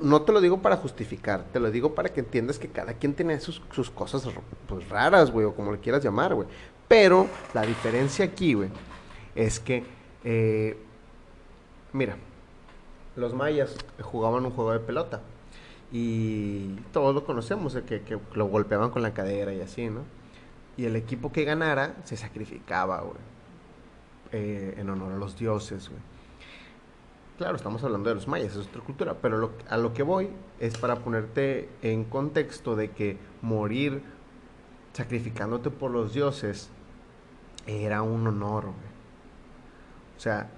no 0.02 0.22
te 0.22 0.32
lo 0.32 0.40
digo 0.40 0.62
para 0.62 0.76
justificar, 0.76 1.44
te 1.52 1.58
lo 1.58 1.70
digo 1.70 1.94
para 1.94 2.08
que 2.10 2.20
entiendas 2.20 2.58
que 2.58 2.68
cada 2.68 2.94
quien 2.94 3.14
tiene 3.14 3.40
sus, 3.40 3.60
cosas 3.90 4.26
pues, 4.68 4.88
raras, 4.88 5.30
güey, 5.30 5.46
o 5.46 5.54
como 5.54 5.72
le 5.72 5.78
quieras 5.78 6.04
llamar, 6.04 6.34
güey. 6.34 6.46
Pero 6.86 7.26
la 7.52 7.62
diferencia 7.62 8.24
aquí, 8.24 8.54
güey, 8.54 8.68
es 9.34 9.58
que, 9.58 9.84
eh, 10.22 10.78
mira, 11.92 12.16
los 13.16 13.34
mayas 13.34 13.74
jugaban 14.00 14.44
un 14.44 14.52
juego 14.52 14.72
de 14.72 14.78
pelota 14.78 15.20
y 15.90 16.76
todos 16.92 17.14
lo 17.14 17.24
conocemos, 17.24 17.74
que, 17.86 18.02
que 18.02 18.18
lo 18.34 18.46
golpeaban 18.46 18.90
con 18.90 19.02
la 19.02 19.14
cadera 19.14 19.52
y 19.52 19.60
así, 19.60 19.88
¿no? 19.88 20.02
Y 20.76 20.84
el 20.84 20.94
equipo 20.94 21.32
que 21.32 21.44
ganara 21.44 21.96
se 22.04 22.16
sacrificaba, 22.16 23.00
güey, 23.00 23.16
eh, 24.32 24.74
en 24.78 24.90
honor 24.90 25.12
a 25.12 25.16
los 25.16 25.36
dioses, 25.36 25.88
güey. 25.88 26.15
Claro, 27.36 27.56
estamos 27.56 27.84
hablando 27.84 28.08
de 28.08 28.14
los 28.14 28.28
mayas, 28.28 28.56
es 28.56 28.66
otra 28.66 28.80
cultura, 28.80 29.16
pero 29.20 29.52
a 29.68 29.76
lo 29.76 29.92
que 29.92 30.02
voy 30.02 30.30
es 30.58 30.78
para 30.78 31.00
ponerte 31.00 31.68
en 31.82 32.04
contexto 32.04 32.76
de 32.76 32.92
que 32.92 33.18
morir 33.42 34.02
sacrificándote 34.94 35.68
por 35.70 35.90
los 35.90 36.14
dioses 36.14 36.70
era 37.66 38.00
un 38.00 38.26
honor, 38.26 38.64
güey. 38.64 38.96
O 40.16 40.20
sea, 40.20 40.48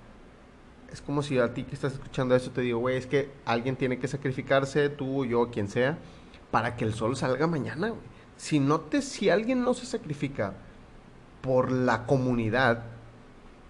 es 0.92 1.02
como 1.02 1.22
si 1.22 1.40
a 1.40 1.52
ti 1.52 1.64
que 1.64 1.74
estás 1.74 1.94
escuchando 1.94 2.36
eso 2.36 2.52
te 2.52 2.60
digo, 2.60 2.78
güey, 2.78 2.96
es 2.96 3.08
que 3.08 3.32
alguien 3.44 3.74
tiene 3.74 3.98
que 3.98 4.06
sacrificarse, 4.06 4.88
tú, 4.88 5.24
yo, 5.24 5.50
quien 5.50 5.68
sea, 5.68 5.98
para 6.52 6.76
que 6.76 6.84
el 6.84 6.94
sol 6.94 7.16
salga 7.16 7.48
mañana, 7.48 7.88
güey. 7.88 8.02
Si 8.36 8.60
no 8.60 8.82
te, 8.82 9.02
si 9.02 9.30
alguien 9.30 9.62
no 9.62 9.74
se 9.74 9.84
sacrifica 9.84 10.54
por 11.42 11.72
la 11.72 12.06
comunidad, 12.06 12.84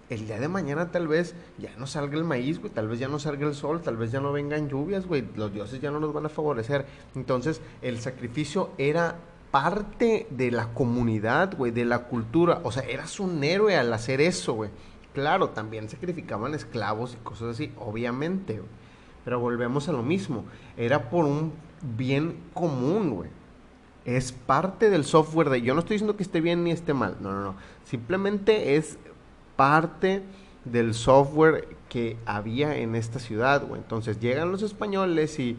el 0.09 0.25
día 0.25 0.39
de 0.39 0.47
mañana 0.47 0.91
tal 0.91 1.07
vez 1.07 1.35
ya 1.57 1.75
no 1.77 1.85
salga 1.85 2.17
el 2.17 2.23
maíz, 2.23 2.59
güey, 2.59 2.73
tal 2.73 2.87
vez 2.87 2.99
ya 2.99 3.07
no 3.07 3.19
salga 3.19 3.47
el 3.47 3.53
sol, 3.53 3.81
tal 3.81 3.97
vez 3.97 4.11
ya 4.11 4.19
no 4.19 4.31
vengan 4.31 4.67
lluvias, 4.67 5.05
güey, 5.05 5.23
los 5.35 5.53
dioses 5.53 5.79
ya 5.79 5.91
no 5.91 5.99
nos 5.99 6.13
van 6.13 6.25
a 6.25 6.29
favorecer. 6.29 6.85
Entonces, 7.15 7.61
el 7.81 7.99
sacrificio 7.99 8.71
era 8.77 9.17
parte 9.51 10.27
de 10.29 10.51
la 10.51 10.73
comunidad, 10.73 11.55
güey, 11.55 11.71
de 11.71 11.85
la 11.85 12.05
cultura, 12.05 12.61
o 12.63 12.71
sea, 12.71 12.83
eras 12.83 13.19
un 13.19 13.43
héroe 13.43 13.75
al 13.77 13.93
hacer 13.93 14.19
eso, 14.21 14.53
güey. 14.53 14.71
Claro, 15.13 15.49
también 15.49 15.89
sacrificaban 15.89 16.53
esclavos 16.53 17.13
y 17.13 17.17
cosas 17.23 17.49
así, 17.49 17.71
obviamente, 17.77 18.53
güey. 18.53 18.69
Pero 19.25 19.39
volvemos 19.39 19.89
a 19.89 19.91
lo 19.91 20.01
mismo, 20.01 20.45
era 20.75 21.09
por 21.09 21.25
un 21.25 21.53
bien 21.81 22.37
común, 22.53 23.11
güey. 23.11 23.29
Es 24.05 24.31
parte 24.31 24.89
del 24.89 25.03
software 25.03 25.49
de... 25.49 25.61
Yo 25.61 25.75
no 25.75 25.81
estoy 25.81 25.95
diciendo 25.95 26.15
que 26.15 26.23
esté 26.23 26.41
bien 26.41 26.63
ni 26.63 26.71
esté 26.71 26.93
mal, 26.93 27.17
no, 27.19 27.31
no, 27.31 27.41
no. 27.41 27.55
Simplemente 27.83 28.75
es 28.75 28.97
parte 29.59 30.23
del 30.63 30.93
software 30.93 31.67
que 31.89 32.15
había 32.25 32.77
en 32.77 32.95
esta 32.95 33.19
ciudad, 33.19 33.67
güey. 33.67 33.81
Entonces 33.81 34.21
llegan 34.21 34.53
los 34.53 34.61
españoles 34.61 35.37
y 35.37 35.57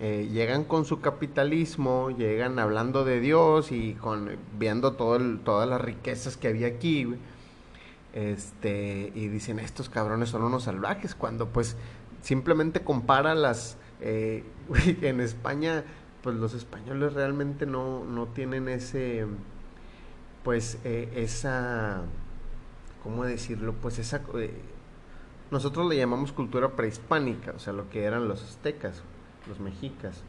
eh, 0.00 0.28
llegan 0.30 0.64
con 0.64 0.84
su 0.84 1.00
capitalismo, 1.00 2.10
llegan 2.10 2.58
hablando 2.58 3.06
de 3.06 3.20
Dios 3.20 3.72
y 3.72 3.94
con 3.94 4.36
viendo 4.58 4.92
todas 4.92 5.66
las 5.66 5.80
riquezas 5.80 6.36
que 6.36 6.48
había 6.48 6.66
aquí. 6.66 7.06
Este, 8.12 9.12
y 9.14 9.28
dicen, 9.28 9.60
estos 9.60 9.88
cabrones 9.88 10.28
son 10.28 10.42
unos 10.42 10.64
salvajes, 10.64 11.14
cuando 11.14 11.48
pues 11.48 11.74
simplemente 12.20 12.80
compara 12.80 13.34
las... 13.34 13.78
Eh, 14.02 14.44
en 15.00 15.20
España, 15.20 15.84
pues 16.22 16.36
los 16.36 16.52
españoles 16.52 17.14
realmente 17.14 17.64
no, 17.64 18.04
no 18.04 18.26
tienen 18.26 18.68
ese, 18.68 19.24
pues 20.44 20.80
eh, 20.84 21.10
esa 21.16 22.02
¿cómo 23.08 23.24
decirlo? 23.24 23.72
Pues 23.80 23.98
esa... 23.98 24.20
Eh, 24.34 24.50
nosotros 25.50 25.88
le 25.88 25.96
llamamos 25.96 26.30
cultura 26.30 26.72
prehispánica, 26.76 27.52
o 27.52 27.58
sea, 27.58 27.72
lo 27.72 27.88
que 27.88 28.04
eran 28.04 28.28
los 28.28 28.42
aztecas, 28.42 29.02
los 29.48 29.60
mexicas. 29.60 30.20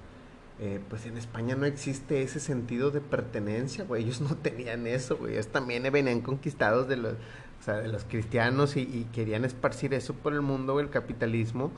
Eh, 0.61 0.79
pues 0.89 1.05
en 1.05 1.17
España 1.17 1.55
no 1.55 1.65
existe 1.65 2.21
ese 2.21 2.39
sentido 2.39 2.89
de 2.89 3.01
pertenencia, 3.01 3.83
güey. 3.83 4.05
Ellos 4.05 4.21
no 4.29 4.37
tenían 4.37 4.87
eso, 4.87 5.17
güey. 5.17 5.33
Ellos 5.33 5.47
también 5.47 5.83
venían 5.91 6.21
conquistados 6.21 6.87
de 6.87 6.95
los, 6.95 7.13
o 7.15 7.63
sea, 7.63 7.75
de 7.75 7.89
los 7.89 8.05
cristianos 8.05 8.77
y, 8.77 9.05
querían 9.11 9.43
esparcir 9.43 9.93
eso 9.93 10.13
por 10.13 10.31
el 10.31 10.41
mundo, 10.41 10.79
el 10.79 10.89
capitalismo. 10.89 11.73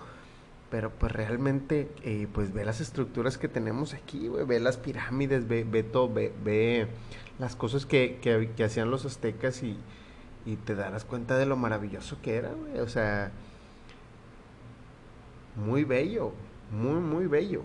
Pero 0.69 0.91
pues 0.91 1.11
realmente, 1.11 1.89
eh, 2.03 2.27
pues 2.31 2.53
ve 2.53 2.63
las 2.63 2.79
estructuras 2.79 3.39
que 3.39 3.47
tenemos 3.47 3.95
aquí, 3.95 4.27
güey. 4.27 4.45
Ve 4.45 4.59
las 4.59 4.77
pirámides, 4.77 5.47
ve, 5.47 5.65
ve 5.67 5.81
todo, 5.81 6.13
ve, 6.13 6.31
ve 6.43 6.85
las 7.39 7.55
cosas 7.55 7.87
que, 7.87 8.19
que 8.21 8.63
hacían 8.63 8.91
los 8.91 9.03
aztecas 9.05 9.63
y, 9.63 9.79
y 10.45 10.55
te 10.55 10.75
darás 10.75 11.05
cuenta 11.05 11.37
de 11.37 11.45
lo 11.45 11.55
maravilloso 11.55 12.17
que 12.21 12.35
era, 12.35 12.49
güey. 12.49 12.79
O 12.79 12.87
sea, 12.87 13.31
muy 15.55 15.83
bello, 15.83 16.33
muy, 16.71 16.99
muy 16.99 17.27
bello. 17.27 17.61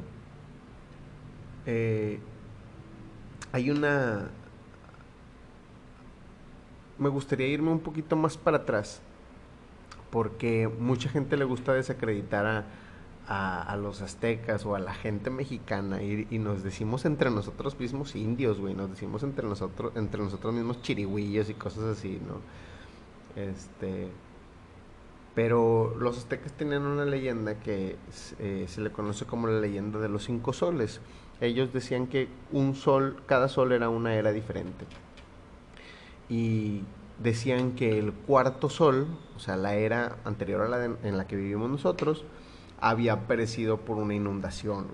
Eh, 1.66 2.20
hay 3.52 3.70
una... 3.70 4.28
Me 6.98 7.08
gustaría 7.08 7.48
irme 7.48 7.70
un 7.70 7.80
poquito 7.80 8.16
más 8.16 8.36
para 8.38 8.58
atrás, 8.58 9.00
porque 10.10 10.68
mucha 10.68 11.08
gente 11.10 11.36
le 11.36 11.44
gusta 11.44 11.74
desacreditar 11.74 12.46
a, 12.46 12.64
a, 13.28 13.76
los 13.76 14.02
aztecas 14.02 14.64
o 14.66 14.74
a 14.76 14.78
la 14.78 14.94
gente 14.94 15.30
mexicana 15.30 16.02
y, 16.02 16.38
nos 16.38 16.62
decimos 16.62 17.04
entre 17.04 17.30
nosotros 17.30 17.78
mismos 17.78 18.14
indios, 18.14 18.60
güey, 18.60 18.74
nos 18.74 18.90
decimos 18.90 19.22
entre 19.22 19.46
nosotros, 19.46 19.92
entre 19.96 20.22
nosotros 20.22 20.54
mismos 20.54 20.80
chirigüillos 20.82 21.50
y 21.50 21.54
cosas 21.54 21.84
así, 21.84 22.20
¿no? 22.26 22.40
Este, 23.40 24.08
pero 25.34 25.94
los 25.98 26.18
aztecas 26.18 26.52
tenían 26.52 26.82
una 26.86 27.04
leyenda 27.04 27.58
que 27.58 27.96
eh, 28.38 28.64
se 28.68 28.80
le 28.80 28.90
conoce 28.90 29.26
como 29.26 29.48
la 29.48 29.60
leyenda 29.60 29.98
de 29.98 30.08
los 30.08 30.24
cinco 30.24 30.52
soles. 30.52 31.00
Ellos 31.40 31.72
decían 31.72 32.06
que 32.06 32.28
un 32.52 32.74
sol, 32.74 33.20
cada 33.26 33.48
sol 33.48 33.72
era 33.72 33.90
una 33.90 34.14
era 34.14 34.32
diferente. 34.32 34.86
Y 36.30 36.82
decían 37.22 37.72
que 37.72 37.98
el 37.98 38.12
cuarto 38.12 38.70
sol, 38.70 39.08
o 39.36 39.40
sea, 39.40 39.56
la 39.56 39.74
era 39.74 40.16
anterior 40.24 40.62
a 40.62 40.68
la 40.68 40.84
en 40.84 41.18
la 41.18 41.26
que 41.26 41.36
vivimos 41.36 41.68
nosotros, 41.68 42.24
había 42.80 43.26
perecido 43.26 43.78
por 43.78 43.96
una 43.96 44.14
inundación, 44.14 44.88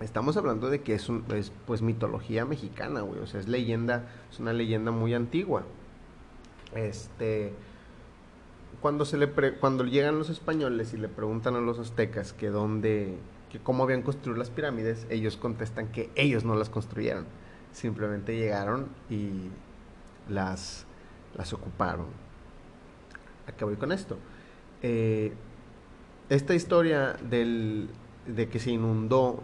Estamos 0.00 0.36
hablando 0.36 0.70
de 0.70 0.82
que 0.82 0.94
es, 0.94 1.08
un, 1.08 1.24
es 1.34 1.50
pues 1.66 1.82
mitología 1.82 2.44
mexicana, 2.44 3.00
güey. 3.00 3.18
O 3.18 3.26
sea, 3.26 3.40
es 3.40 3.48
leyenda, 3.48 4.08
es 4.30 4.38
una 4.38 4.52
leyenda 4.52 4.92
muy 4.92 5.12
antigua. 5.12 5.64
Este, 6.72 7.52
cuando, 8.80 9.04
se 9.04 9.18
le 9.18 9.28
cuando 9.58 9.84
llegan 9.84 10.16
los 10.16 10.30
españoles 10.30 10.94
y 10.94 10.98
le 10.98 11.08
preguntan 11.08 11.56
a 11.56 11.60
los 11.60 11.80
aztecas 11.80 12.32
que 12.32 12.48
dónde, 12.48 13.18
que 13.50 13.58
cómo 13.58 13.82
habían 13.82 14.02
construido 14.02 14.38
las 14.38 14.50
pirámides, 14.50 15.04
ellos 15.10 15.36
contestan 15.36 15.88
que 15.88 16.10
ellos 16.14 16.44
no 16.44 16.54
las 16.54 16.70
construyeron, 16.70 17.26
simplemente 17.72 18.36
llegaron 18.36 18.86
y 19.10 19.48
las, 20.28 20.86
las 21.36 21.52
ocuparon. 21.52 22.06
¿A 23.48 23.52
qué 23.52 23.64
voy 23.64 23.76
con 23.76 23.90
esto? 23.90 24.16
Eh, 24.82 25.32
esta 26.28 26.54
historia 26.54 27.16
del, 27.30 27.88
de 28.26 28.48
que 28.48 28.58
se 28.58 28.70
inundó 28.70 29.42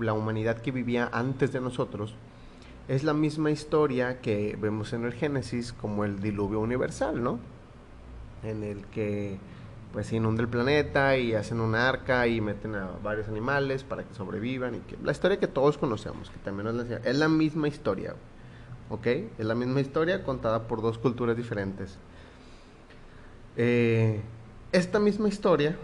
la 0.00 0.12
humanidad 0.14 0.58
que 0.58 0.70
vivía 0.70 1.08
antes 1.12 1.52
de 1.52 1.60
nosotros, 1.60 2.14
es 2.88 3.04
la 3.04 3.14
misma 3.14 3.50
historia 3.50 4.20
que 4.20 4.56
vemos 4.60 4.92
en 4.92 5.04
el 5.04 5.12
Génesis 5.12 5.72
como 5.72 6.04
el 6.04 6.20
diluvio 6.20 6.60
universal, 6.60 7.22
¿no? 7.22 7.38
En 8.42 8.64
el 8.64 8.84
que 8.86 9.38
pues 9.92 10.06
se 10.06 10.16
inunda 10.16 10.42
el 10.42 10.48
planeta 10.48 11.18
y 11.18 11.34
hacen 11.34 11.60
una 11.60 11.86
arca 11.88 12.26
y 12.26 12.40
meten 12.40 12.74
a 12.74 12.88
varios 13.02 13.28
animales 13.28 13.84
para 13.84 14.04
que 14.04 14.14
sobrevivan 14.14 14.76
y 14.76 14.78
que 14.78 14.96
la 15.02 15.12
historia 15.12 15.38
que 15.38 15.46
todos 15.46 15.76
conocemos, 15.76 16.30
que 16.30 16.38
también 16.38 16.68
es 16.68 16.74
la, 16.74 16.96
es 16.96 17.16
la 17.18 17.28
misma 17.28 17.68
historia, 17.68 18.14
¿ok? 18.88 19.06
Es 19.38 19.44
la 19.44 19.54
misma 19.54 19.80
historia 19.80 20.24
contada 20.24 20.66
por 20.66 20.80
dos 20.80 20.96
culturas 20.96 21.36
diferentes. 21.36 21.98
Eh, 23.58 24.22
esta 24.72 24.98
misma 24.98 25.28
historia 25.28 25.76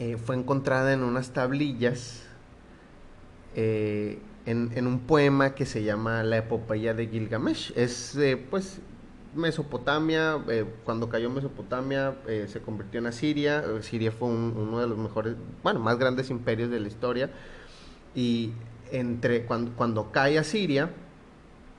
eh, 0.00 0.16
fue 0.16 0.34
encontrada 0.34 0.92
en 0.92 1.04
unas 1.04 1.30
tablillas 1.30 2.24
eh, 3.54 4.18
en, 4.46 4.86
un 4.86 4.98
poema 5.00 5.54
que 5.54 5.64
se 5.64 5.84
llama 5.84 6.24
La 6.24 6.38
epopeya 6.38 6.92
de 6.94 7.06
Gilgamesh. 7.06 7.72
Es, 7.76 8.18
pues, 8.50 8.80
Mesopotamia, 9.36 10.38
cuando 10.84 11.08
cayó 11.08 11.30
Mesopotamia, 11.30 12.16
se 12.48 12.60
convirtió 12.60 12.98
en 12.98 13.06
Asiria. 13.06 13.62
Siria 13.80 14.10
fue 14.10 14.26
uno 14.26 14.80
de 14.80 14.88
los 14.88 14.98
mejores, 14.98 15.36
bueno, 15.62 15.78
más 15.78 15.98
grandes 15.98 16.30
imperios 16.30 16.68
de 16.68 16.80
la 16.80 16.88
historia. 16.88 17.30
Y 18.12 18.50
entre 18.90 19.44
cuando, 19.44 19.70
cuando 19.76 20.10
cae 20.10 20.36
Asiria, 20.36 20.90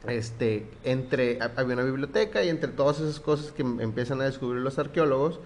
este, 0.07 0.67
entre, 0.83 1.39
había 1.55 1.75
una 1.75 1.83
biblioteca 1.83 2.43
y 2.43 2.49
entre 2.49 2.71
todas 2.71 2.99
esas 2.99 3.19
cosas 3.19 3.51
que 3.51 3.61
empiezan 3.61 4.21
a 4.21 4.25
descubrir 4.25 4.61
los 4.61 4.79
arqueólogos, 4.79 5.39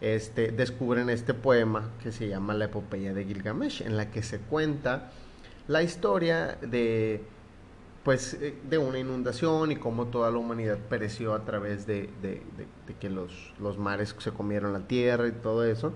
este, 0.00 0.52
descubren 0.52 1.10
este 1.10 1.34
poema 1.34 1.90
que 2.02 2.12
se 2.12 2.28
llama 2.28 2.54
La 2.54 2.66
epopeya 2.66 3.12
de 3.14 3.24
Gilgamesh, 3.24 3.82
en 3.82 3.96
la 3.96 4.10
que 4.10 4.22
se 4.22 4.38
cuenta 4.38 5.10
la 5.66 5.82
historia 5.82 6.58
de, 6.62 7.22
pues, 8.04 8.34
eh, 8.34 8.54
de 8.68 8.78
una 8.78 8.98
inundación 8.98 9.72
y 9.72 9.76
cómo 9.76 10.06
toda 10.06 10.30
la 10.30 10.38
humanidad 10.38 10.78
pereció 10.88 11.34
a 11.34 11.44
través 11.44 11.86
de, 11.86 12.08
que 13.00 13.10
los, 13.10 13.52
los, 13.60 13.78
mares 13.78 14.14
se 14.18 14.30
comieron 14.30 14.72
la 14.72 14.86
tierra 14.86 15.28
y 15.28 15.32
todo 15.32 15.64
eso. 15.64 15.92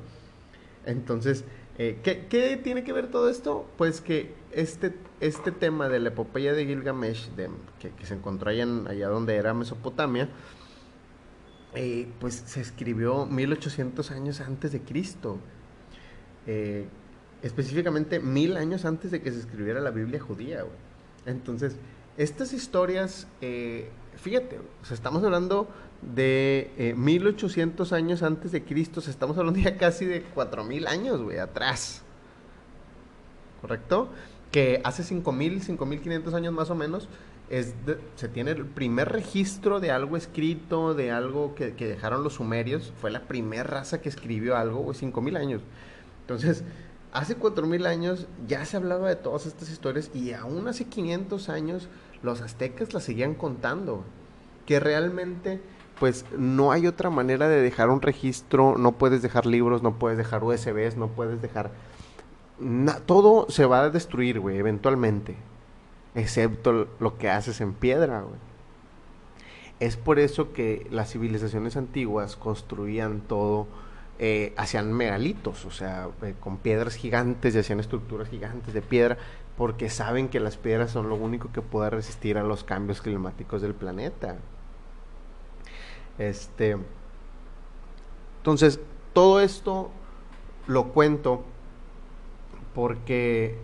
Entonces, 0.85 1.45
eh, 1.79 2.01
¿qué, 2.03 2.27
¿qué, 2.29 2.57
tiene 2.57 2.85
que 2.85 2.93
ver 2.93 3.11
todo 3.11 3.31
esto? 3.31 3.67
Pues 3.79 4.01
que 4.01 4.35
este, 4.51 4.95
este 5.21 5.53
tema 5.53 5.89
de 5.89 6.01
la 6.01 6.09
epopeya 6.09 6.53
de 6.53 6.67
Gilgamesh, 6.67 7.31
de, 7.31 7.49
que, 7.79 8.07
se 8.07 8.15
encontró 8.15 8.51
allá, 8.51 8.67
donde 9.09 9.37
era 9.37 9.55
Mesopotamia, 9.55 10.29
eh, 11.75 12.09
pues 12.21 12.35
se 12.47 12.61
escribió 12.61 13.27
1800 13.27 14.11
años 14.11 14.41
antes 14.41 14.73
de 14.73 14.81
Cristo. 14.81 15.39
Eh, 16.47 16.87
específicamente 17.43 18.21
mil 18.21 18.57
años 18.57 18.85
antes 18.85 19.11
de 19.11 19.21
que 19.21 19.33
se 19.33 19.41
escribiera 19.41 19.81
la 19.81 19.91
Biblia 19.91 20.21
judía, 20.21 20.65
Entonces, 21.27 21.77
estas 22.17 22.53
historias, 22.53 23.27
eh, 23.41 23.91
fíjate, 24.17 24.61
estamos 24.91 25.25
hablando 25.25 25.69
de 26.03 26.95
1800 26.97 27.93
años 27.93 28.23
antes 28.23 28.53
de 28.53 28.63
Cristo, 28.65 29.01
estamos 29.01 29.39
hablando 29.39 29.61
ya 29.61 29.77
casi 29.77 30.05
de 30.05 30.23
4000 30.23 30.87
años, 30.87 31.23
güey, 31.23 31.39
atrás. 31.39 32.03
¿Correcto? 33.61 34.11
que 34.53 34.83
hace 34.85 35.03
5.000, 35.03 35.79
5.500 35.79 36.35
años 36.35 36.53
más 36.53 36.71
o 36.71 36.77
menos, 36.77 37.09
es 37.51 37.75
se 38.17 38.29
tiene 38.29 38.53
el 38.53 38.65
primer 38.65 39.11
registro 39.11 39.81
de 39.81 39.91
algo 39.91 40.17
escrito, 40.17 40.95
de 40.95 41.11
algo 41.11 41.55
que, 41.55 41.73
dejaron 41.73 42.23
los 42.25 42.35
sumerios. 42.35 42.93
Fue 43.01 43.11
la 43.11 43.23
primera 43.23 43.65
raza 43.65 44.01
que 44.01 44.09
escribió 44.09 44.57
algo, 44.57 44.87
5.000 44.93 45.37
años. 45.37 45.63
Entonces, 46.23 46.65
hace 47.13 47.39
4.000 47.39 47.87
años 47.87 48.27
ya 48.47 48.65
se 48.65 48.77
hablaba 48.77 49.09
de 49.09 49.17
todas 49.17 49.47
estas 49.47 49.71
historias 49.71 50.11
y 50.15 50.33
aún 50.33 50.67
hace 50.69 50.87
500 50.87 51.49
años 51.49 51.89
los 52.23 52.41
aztecas 52.41 52.95
las 52.95 53.05
seguían 53.05 53.35
contando. 53.35 54.05
Que 54.67 54.81
realmente, 54.81 55.61
pues 55.99 56.25
no 56.39 56.73
hay 56.73 56.87
otra 56.87 57.11
manera 57.11 57.49
de 57.49 57.61
dejar 57.61 57.91
un 57.91 58.01
registro, 58.01 58.79
no 58.79 58.93
puedes 58.93 59.21
dejar 59.21 59.45
libros, 59.45 59.83
no 59.83 59.99
puedes 59.99 60.17
dejar 60.17 60.43
USBs, 60.45 60.97
no 60.97 61.09
puedes 61.09 61.43
dejar 61.43 61.73
todo 63.07 63.47
se 63.51 63.67
va 63.67 63.83
a 63.83 63.91
destruir, 63.91 64.41
güey, 64.41 64.59
eventualmente. 64.59 65.37
Excepto 66.15 66.89
lo 67.01 67.19
que 67.19 67.31
haces 67.31 67.61
en 67.61 67.73
piedra, 67.73 68.21
güey. 68.21 68.39
Es 69.81 69.97
por 69.97 70.19
eso 70.19 70.53
que 70.53 70.87
las 70.91 71.11
civilizaciones 71.11 71.77
antiguas 71.77 72.37
construían 72.37 73.21
todo, 73.21 73.67
eh, 74.19 74.53
hacían 74.57 74.93
megalitos, 74.93 75.65
o 75.65 75.71
sea, 75.71 76.09
eh, 76.23 76.35
con 76.39 76.59
piedras 76.59 76.95
gigantes 76.95 77.55
y 77.55 77.59
hacían 77.59 77.81
estructuras 77.81 78.29
gigantes 78.29 78.75
de 78.75 78.83
piedra, 78.83 79.19
porque 79.57 79.91
saben 79.91 80.29
que 80.29 80.39
las 80.39 80.57
piedras 80.57 80.93
son 80.93 81.09
lo 81.09 81.17
único 81.17 81.51
que 81.53 81.63
puede 81.63 81.91
resistir 81.91 82.39
a 82.39 82.45
los 82.45 82.63
cambios 82.63 83.03
climáticos 83.03 83.63
del 83.63 83.75
planeta. 83.75 84.37
Este. 86.19 86.77
Entonces, 88.39 88.79
todo 89.13 89.41
esto 89.41 89.91
lo 90.67 90.93
cuento 90.93 91.43
porque 92.75 93.59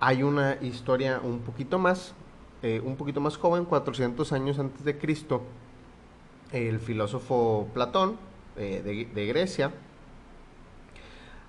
hay 0.00 0.22
una 0.22 0.56
historia 0.60 1.20
un 1.22 1.40
poquito 1.40 1.78
más, 1.78 2.14
eh, 2.62 2.80
un 2.84 2.96
poquito 2.96 3.20
más 3.20 3.36
joven, 3.36 3.64
400 3.64 4.32
años 4.32 4.58
antes 4.58 4.84
de 4.84 4.98
Cristo, 4.98 5.42
el 6.52 6.80
filósofo 6.80 7.68
Platón 7.72 8.16
eh, 8.56 9.06
de, 9.14 9.26
Grecia 9.26 9.72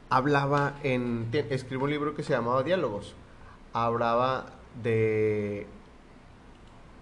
hablaba 0.10 0.76
en, 0.84 1.30
escribió 1.32 1.86
un 1.86 1.90
libro 1.90 2.14
que 2.14 2.22
se 2.22 2.34
llamaba 2.34 2.62
Diálogos, 2.64 3.16
hablaba 3.74 4.46
de 4.84 5.66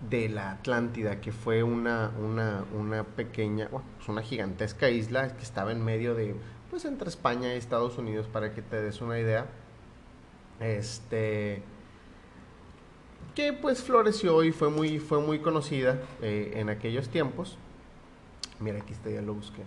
de 0.08 0.30
la 0.30 0.52
Atlántida, 0.52 1.20
que 1.20 1.32
fue 1.32 1.64
una, 1.64 2.12
una, 2.24 2.64
una 2.78 3.04
pequeña, 3.04 3.70
una 4.08 4.22
gigantesca 4.22 4.90
isla 4.90 5.36
que 5.36 5.44
estaba 5.44 5.72
en 5.72 5.84
medio 5.84 6.16
de 6.16 6.36
pues 6.70 6.86
entre 6.86 7.10
España 7.10 7.54
y 7.54 7.58
Estados 7.58 7.98
Unidos 7.98 8.28
para 8.28 8.54
que 8.54 8.62
te 8.62 8.82
des 8.82 9.02
una 9.02 9.20
idea. 9.20 9.48
Este 10.60 11.64
que 13.36 13.54
pues 13.54 13.82
floreció 13.82 14.44
y 14.44 14.52
fue 14.52 14.70
muy, 14.70 15.00
fue 15.00 15.22
muy 15.22 15.40
conocida 15.40 15.98
eh, 16.22 16.54
en 16.56 16.70
aquellos 16.70 17.10
tiempos. 17.10 17.58
Mira, 18.60 18.80
aquí 18.80 18.92
está, 18.94 19.10
ya 19.10 19.22
lo 19.22 19.34
busqué. 19.34 19.64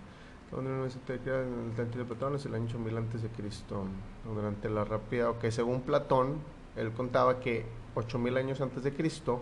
En 0.54 1.72
el 1.78 1.90
de 1.90 2.04
Platón 2.04 2.34
es 2.34 2.44
el 2.44 2.54
año 2.54 2.66
8000 2.66 2.96
antes 2.98 3.22
de 3.22 3.28
Cristo. 3.30 3.84
Durante 4.24 4.68
la 4.68 4.84
rápida, 4.84 5.30
ok, 5.30 5.46
según 5.48 5.80
Platón, 5.80 6.36
él 6.76 6.92
contaba 6.92 7.40
que 7.40 7.64
8000 7.94 8.36
años 8.36 8.60
antes 8.60 8.82
de 8.82 8.92
Cristo 8.92 9.40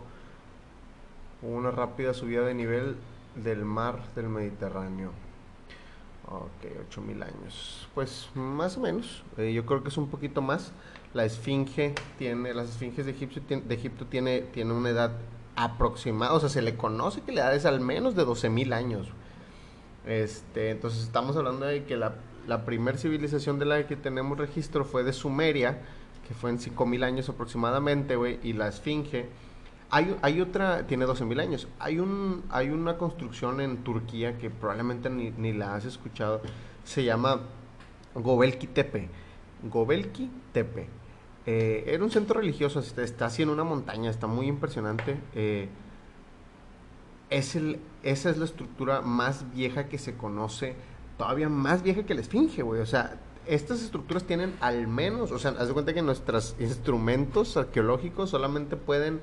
hubo 1.42 1.56
una 1.56 1.72
rápida 1.72 2.14
subida 2.14 2.42
de 2.44 2.54
nivel 2.54 2.96
del 3.34 3.64
mar 3.64 4.00
del 4.14 4.28
Mediterráneo. 4.28 5.10
Ok, 6.28 6.86
8000 6.88 7.22
años. 7.24 7.88
Pues 7.92 8.30
más 8.36 8.76
o 8.76 8.80
menos. 8.80 9.24
Eh, 9.36 9.52
yo 9.52 9.66
creo 9.66 9.82
que 9.82 9.88
es 9.88 9.96
un 9.96 10.08
poquito 10.08 10.42
más. 10.42 10.72
La 11.14 11.24
esfinge 11.24 11.94
tiene, 12.18 12.54
las 12.54 12.70
esfinges 12.70 13.06
de 13.06 13.12
Egipto, 13.12 13.40
de 13.48 13.74
Egipto 13.74 14.06
tiene, 14.06 14.42
tiene 14.42 14.72
una 14.72 14.90
edad 14.90 15.12
aproximada, 15.56 16.32
o 16.32 16.40
sea, 16.40 16.48
se 16.48 16.62
le 16.62 16.76
conoce 16.76 17.20
que 17.22 17.32
la 17.32 17.42
edad 17.42 17.54
es 17.54 17.66
al 17.66 17.80
menos 17.80 18.14
de 18.14 18.24
12.000 18.24 18.72
años. 18.72 19.08
Este, 20.06 20.70
entonces 20.70 21.02
estamos 21.02 21.36
hablando 21.36 21.66
de 21.66 21.84
que 21.84 21.96
la, 21.96 22.14
la 22.46 22.64
primera 22.64 22.96
civilización 22.96 23.58
de 23.58 23.66
la 23.66 23.86
que 23.86 23.96
tenemos 23.96 24.38
registro 24.38 24.84
fue 24.84 25.02
de 25.02 25.12
Sumeria, 25.12 25.82
que 26.26 26.34
fue 26.34 26.50
en 26.50 26.58
5.000 26.58 27.04
años 27.04 27.28
aproximadamente, 27.28 28.16
güey, 28.16 28.38
y 28.42 28.52
la 28.52 28.68
esfinge 28.68 29.28
hay, 29.90 30.16
hay 30.22 30.40
otra, 30.40 30.86
tiene 30.86 31.04
12.000 31.04 31.40
años. 31.40 31.68
Hay, 31.80 31.98
un, 31.98 32.44
hay 32.50 32.70
una 32.70 32.96
construcción 32.96 33.60
en 33.60 33.78
Turquía 33.78 34.38
que 34.38 34.48
probablemente 34.48 35.10
ni, 35.10 35.30
ni 35.32 35.52
la 35.52 35.74
has 35.74 35.84
escuchado. 35.84 36.40
Se 36.84 37.02
llama 37.02 37.40
Gobelki 38.14 38.68
Tepe. 38.68 39.08
Gobelki 39.64 40.30
Tepe. 40.52 40.99
Eh, 41.46 41.84
era 41.86 42.04
un 42.04 42.10
centro 42.10 42.40
religioso, 42.40 42.80
está, 42.80 43.02
está, 43.02 43.26
así 43.26 43.42
en 43.42 43.48
una 43.48 43.64
montaña, 43.64 44.10
está 44.10 44.26
muy 44.26 44.46
impresionante. 44.46 45.16
Eh, 45.34 45.68
es 47.30 47.56
esa 48.02 48.30
es 48.30 48.38
la 48.38 48.44
estructura 48.44 49.00
más 49.00 49.50
vieja 49.54 49.88
que 49.88 49.98
se 49.98 50.16
conoce, 50.16 50.74
todavía 51.16 51.48
más 51.48 51.82
vieja 51.82 52.02
que 52.02 52.14
la 52.14 52.20
Esfinge, 52.20 52.62
güey. 52.62 52.80
O 52.80 52.86
sea, 52.86 53.18
estas 53.46 53.82
estructuras 53.82 54.24
tienen 54.24 54.54
al 54.60 54.86
menos, 54.86 55.32
o 55.32 55.38
sea, 55.38 55.52
haz 55.52 55.68
de 55.68 55.74
cuenta 55.74 55.94
que 55.94 56.02
nuestros 56.02 56.56
instrumentos 56.58 57.56
arqueológicos 57.56 58.30
solamente 58.30 58.76
pueden 58.76 59.20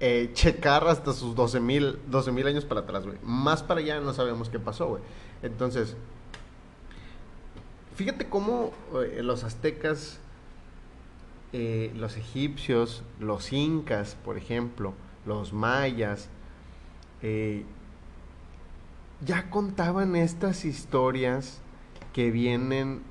eh, 0.00 0.30
checar 0.32 0.88
hasta 0.88 1.12
sus 1.12 1.34
12 1.34 1.60
mil 1.60 2.46
años 2.46 2.64
para 2.64 2.80
atrás, 2.80 3.04
güey. 3.04 3.18
Más 3.22 3.62
para 3.62 3.80
allá 3.80 4.00
no 4.00 4.14
sabemos 4.14 4.48
qué 4.48 4.58
pasó, 4.58 4.88
güey. 4.88 5.02
Entonces, 5.42 5.96
fíjate 7.96 8.28
cómo 8.28 8.72
los 9.20 9.44
aztecas, 9.44 10.20
eh, 11.52 11.92
los 11.96 12.16
egipcios, 12.16 13.02
los 13.18 13.52
incas, 13.52 14.16
por 14.24 14.36
ejemplo, 14.36 14.94
los 15.26 15.52
mayas, 15.52 16.28
ya 19.20 19.50
contaban 19.50 20.16
estas 20.16 20.64
historias 20.64 21.60
que 22.14 22.30
vienen, 22.30 23.02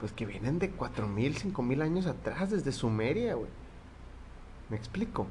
pues 0.00 0.12
que 0.14 0.26
vienen 0.26 0.60
de 0.60 0.72
4.000, 0.72 1.52
5.000 1.52 1.82
años 1.82 2.06
atrás, 2.06 2.50
desde 2.50 2.70
Sumeria, 2.70 3.34
güey. 3.34 3.50
¿Me 4.68 4.76
explico? 4.76 5.26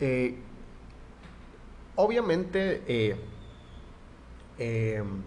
Eh, 0.00 0.34
obviamente, 1.94 2.82
eh, 2.88 3.16
em, 4.58 5.22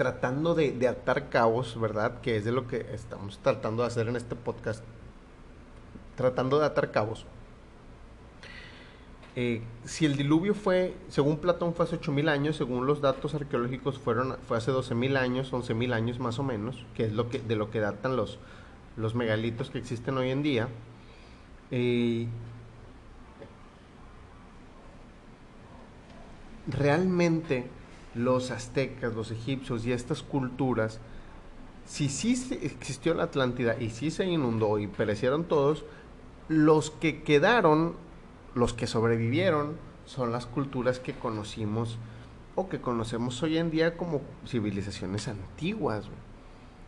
tratando 0.00 0.54
de, 0.54 0.88
atar 0.88 1.28
cabos, 1.28 1.78
¿verdad? 1.78 2.22
Que 2.22 2.38
es 2.38 2.46
de 2.46 2.52
lo 2.52 2.66
que 2.66 2.86
estamos 2.94 3.38
tratando 3.42 3.82
de 3.82 3.88
hacer 3.88 4.08
en 4.08 4.16
este 4.16 4.34
podcast. 4.34 4.82
Tratando 6.16 6.58
de 6.58 6.64
atar 6.64 6.90
cabos. 6.90 7.26
eh, 9.36 9.60
si 9.84 10.06
el 10.06 10.16
diluvio 10.16 10.54
fue, 10.54 10.94
según 11.08 11.36
Platón 11.36 11.74
fue 11.74 11.84
hace 11.84 12.00
8.000 12.00 12.30
años, 12.30 12.56
según 12.56 12.86
los 12.86 13.02
datos 13.02 13.34
arqueológicos 13.34 13.98
fueron, 13.98 14.38
fue 14.48 14.56
hace 14.56 14.72
12.000 14.72 15.18
años, 15.18 15.52
11.000 15.52 15.92
años 15.92 16.18
más 16.18 16.38
o 16.38 16.44
menos, 16.44 16.86
que 16.94 17.04
es 17.04 17.12
lo 17.12 17.28
que, 17.28 17.38
de 17.38 17.56
lo 17.56 17.70
que 17.70 17.80
datan 17.80 18.16
los, 18.16 18.38
los 18.96 19.14
megalitos 19.14 19.68
que 19.68 19.76
existen 19.76 20.16
hoy 20.16 20.30
en 20.30 20.42
día. 20.42 20.68
Eh, 21.70 22.26
realmente 26.66 27.68
los 28.14 28.50
aztecas, 28.50 29.14
los 29.14 29.30
egipcios 29.30 29.86
y 29.86 29.92
estas 29.92 30.22
culturas, 30.22 31.00
si 31.86 32.08
sí 32.08 32.32
existió 32.62 33.14
la 33.14 33.24
Atlántida 33.24 33.76
y 33.80 33.90
sí 33.90 34.10
se 34.10 34.24
inundó 34.24 34.78
y 34.78 34.86
perecieron 34.86 35.44
todos, 35.44 35.84
los 36.48 36.90
que 36.90 37.22
quedaron 37.22 37.94
los 38.54 38.74
que 38.74 38.86
sobrevivieron 38.86 39.76
son 40.06 40.32
las 40.32 40.46
culturas 40.46 40.98
que 40.98 41.14
conocimos 41.14 41.98
o 42.56 42.68
que 42.68 42.80
conocemos 42.80 43.42
hoy 43.42 43.58
en 43.58 43.70
día 43.70 43.96
como 43.96 44.22
civilizaciones 44.46 45.28
antiguas. 45.28 46.06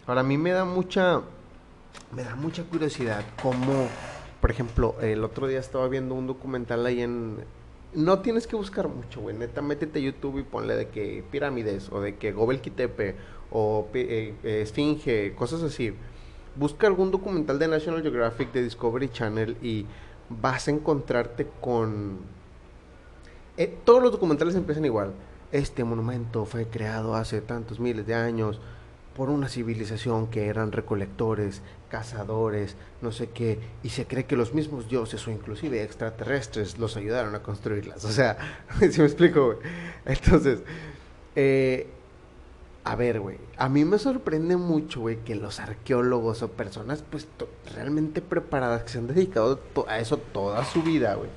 Ahora 0.07 0.23
a 0.23 0.25
mí 0.25 0.37
me 0.37 0.51
da 0.51 0.65
mucha 0.65 1.23
me 2.15 2.25
da 2.25 2.35
mucha 2.37 2.65
curiosidad 2.65 3.25
cómo, 3.43 3.87
por 4.41 4.51
ejemplo, 4.51 4.97
el 5.01 5.25
otro 5.25 5.47
día 5.47 5.61
estaba 5.61 5.89
viendo 5.89 6.15
un 6.15 6.27
documental 6.27 6.85
ahí 6.87 7.03
en 7.03 7.39
no 7.95 8.21
tienes 8.21 8.47
que 8.47 8.57
buscar 8.57 8.89
mucho, 8.89 9.21
güey. 9.21 9.37
Neta, 9.37 9.63
métete 9.63 9.99
a 9.99 10.03
YouTube 10.03 10.39
y 10.39 10.43
ponle 10.43 10.77
de 10.77 10.89
que 10.89 11.25
pirámides 11.31 11.91
o 11.93 12.01
de 12.01 12.17
que 12.17 12.33
Gobel 12.33 12.61
Kitepe 12.61 13.17
o 13.51 13.89
eh, 13.95 14.35
eh, 14.43 14.63
Esfinge, 14.63 15.35
cosas 15.35 15.63
así. 15.63 15.95
Busca 16.57 16.87
algún 16.87 17.11
documental 17.11 17.59
de 17.59 17.69
National 17.69 18.03
Geographic, 18.03 18.53
de 18.53 18.63
Discovery 18.63 19.09
Channel 19.11 19.57
y 19.63 19.87
vas 20.29 20.69
a 20.69 20.71
encontrarte 20.71 21.47
con... 21.61 22.19
Eh, 23.57 23.75
todos 23.85 24.03
los 24.03 24.13
documentales 24.13 24.55
empiezan 24.55 24.85
igual. 24.85 25.13
Este 25.51 25.85
monumento 25.85 26.47
fue 26.47 26.67
creado 26.67 27.15
hace 27.15 27.43
tantos 27.43 27.79
miles 27.79 28.07
de 28.07 28.15
años 28.15 28.61
por 29.15 29.31
una 29.31 29.49
civilización 29.49 30.29
que 30.29 30.47
eran 30.47 30.73
recolectores, 30.73 31.63
cazadores, 31.91 32.77
no 33.03 33.13
sé 33.13 33.29
qué, 33.29 33.59
y 33.83 33.91
se 33.91 34.07
cree 34.07 34.25
que 34.25 34.37
los 34.37 34.55
mismos 34.55 34.89
dioses 34.89 35.27
o 35.27 35.31
inclusive 35.31 35.83
extraterrestres 35.83 36.79
los 36.79 36.97
ayudaron 36.97 37.35
a 37.35 37.43
construirlas. 37.43 38.05
O 38.13 38.13
sea, 38.13 38.37
si 38.91 39.01
me 39.01 39.07
explico, 39.07 39.59
Entonces, 40.05 40.61
eh, 41.37 41.89
a 42.85 42.97
ver, 42.97 43.21
güey, 43.21 43.39
a 43.57 43.69
mí 43.69 43.85
me 43.85 43.99
sorprende 43.99 44.57
mucho, 44.57 45.01
güey, 45.01 45.19
que 45.19 45.35
los 45.35 45.61
arqueólogos 45.61 46.43
o 46.43 46.49
personas, 46.49 47.05
pues, 47.09 47.29
realmente 47.75 48.21
preparadas, 48.21 48.83
que 48.83 48.89
se 48.91 48.99
han 48.99 49.07
dedicado 49.07 49.61
a 49.87 49.99
eso 49.99 50.17
toda 50.17 50.65
su 50.65 50.83
vida, 50.83 51.15
güey, 51.15 51.31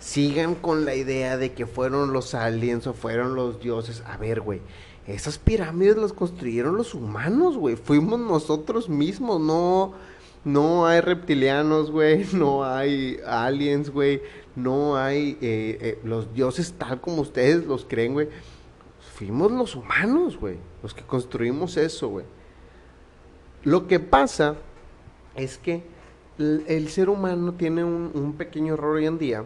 sigan 0.00 0.54
con 0.54 0.84
la 0.84 0.94
idea 0.94 1.36
de 1.36 1.52
que 1.52 1.66
fueron 1.66 2.12
los 2.12 2.34
aliens 2.34 2.86
o 2.86 2.92
fueron 2.92 3.34
los 3.34 3.60
dioses. 3.60 4.02
A 4.06 4.16
ver, 4.18 4.40
güey, 4.40 4.60
esas 5.06 5.38
pirámides 5.38 5.96
las 5.96 6.12
construyeron 6.12 6.76
los 6.76 6.94
humanos, 6.94 7.56
güey, 7.56 7.76
fuimos 7.76 8.18
nosotros 8.18 8.88
mismos, 8.88 9.40
no, 9.40 9.94
no 10.44 10.86
hay 10.86 11.00
reptilianos, 11.00 11.90
güey, 11.90 12.26
no 12.32 12.64
hay 12.64 13.18
aliens, 13.26 13.90
güey, 13.90 14.22
no 14.54 14.96
hay 14.96 15.38
eh, 15.40 15.78
eh, 15.80 16.00
los 16.02 16.32
dioses 16.34 16.74
tal 16.76 17.00
como 17.00 17.22
ustedes 17.22 17.66
los 17.66 17.84
creen, 17.84 18.14
güey 18.14 18.28
fuimos 19.16 19.50
los 19.50 19.74
humanos, 19.74 20.38
güey, 20.38 20.58
los 20.82 20.92
que 20.92 21.02
construimos 21.02 21.78
eso, 21.78 22.08
güey. 22.08 22.26
Lo 23.64 23.86
que 23.86 23.98
pasa 23.98 24.56
es 25.34 25.56
que 25.56 25.84
el, 26.38 26.88
ser 26.90 27.08
humano 27.08 27.54
tiene 27.54 27.82
un, 27.82 28.34
pequeño 28.36 28.74
error 28.74 28.96
hoy 28.96 29.06
en 29.06 29.18
día, 29.18 29.44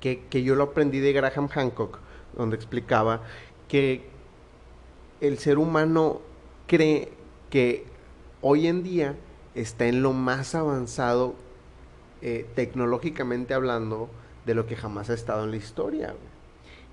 que, 0.00 0.26
que 0.26 0.42
yo 0.42 0.54
lo 0.54 0.64
aprendí 0.64 1.00
de 1.00 1.14
Graham 1.14 1.48
Hancock, 1.48 2.00
donde 2.36 2.56
explicaba 2.56 3.22
que 3.72 4.02
el 5.22 5.38
ser 5.38 5.56
humano 5.56 6.20
cree 6.66 7.08
que 7.48 7.86
hoy 8.42 8.66
en 8.66 8.82
día 8.82 9.16
está 9.54 9.86
en 9.86 10.02
lo 10.02 10.12
más 10.12 10.54
avanzado 10.54 11.34
eh, 12.20 12.46
tecnológicamente 12.54 13.54
hablando 13.54 14.10
de 14.44 14.52
lo 14.52 14.66
que 14.66 14.76
jamás 14.76 15.08
ha 15.08 15.14
estado 15.14 15.44
en 15.44 15.52
la 15.52 15.56
historia. 15.56 16.14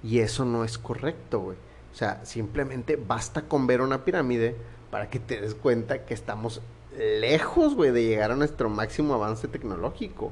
Y 0.04 0.20
eso 0.20 0.46
no 0.46 0.64
es 0.64 0.78
correcto, 0.78 1.42
güey. 1.42 1.58
O 1.92 1.96
sea, 1.96 2.24
simplemente 2.24 2.96
basta 2.96 3.42
con 3.42 3.68
ver 3.68 3.82
una 3.82 4.06
pirámide 4.06 4.56
para 4.90 5.10
que 5.10 5.20
te 5.20 5.42
des 5.42 5.56
cuenta 5.56 6.06
que 6.06 6.14
estamos 6.14 6.62
lejos, 6.98 7.76
güey, 7.76 7.92
de 7.92 8.06
llegar 8.06 8.32
a 8.32 8.38
nuestro 8.38 8.70
máximo 8.70 9.16
avance 9.16 9.50
tecnológico. 9.50 10.32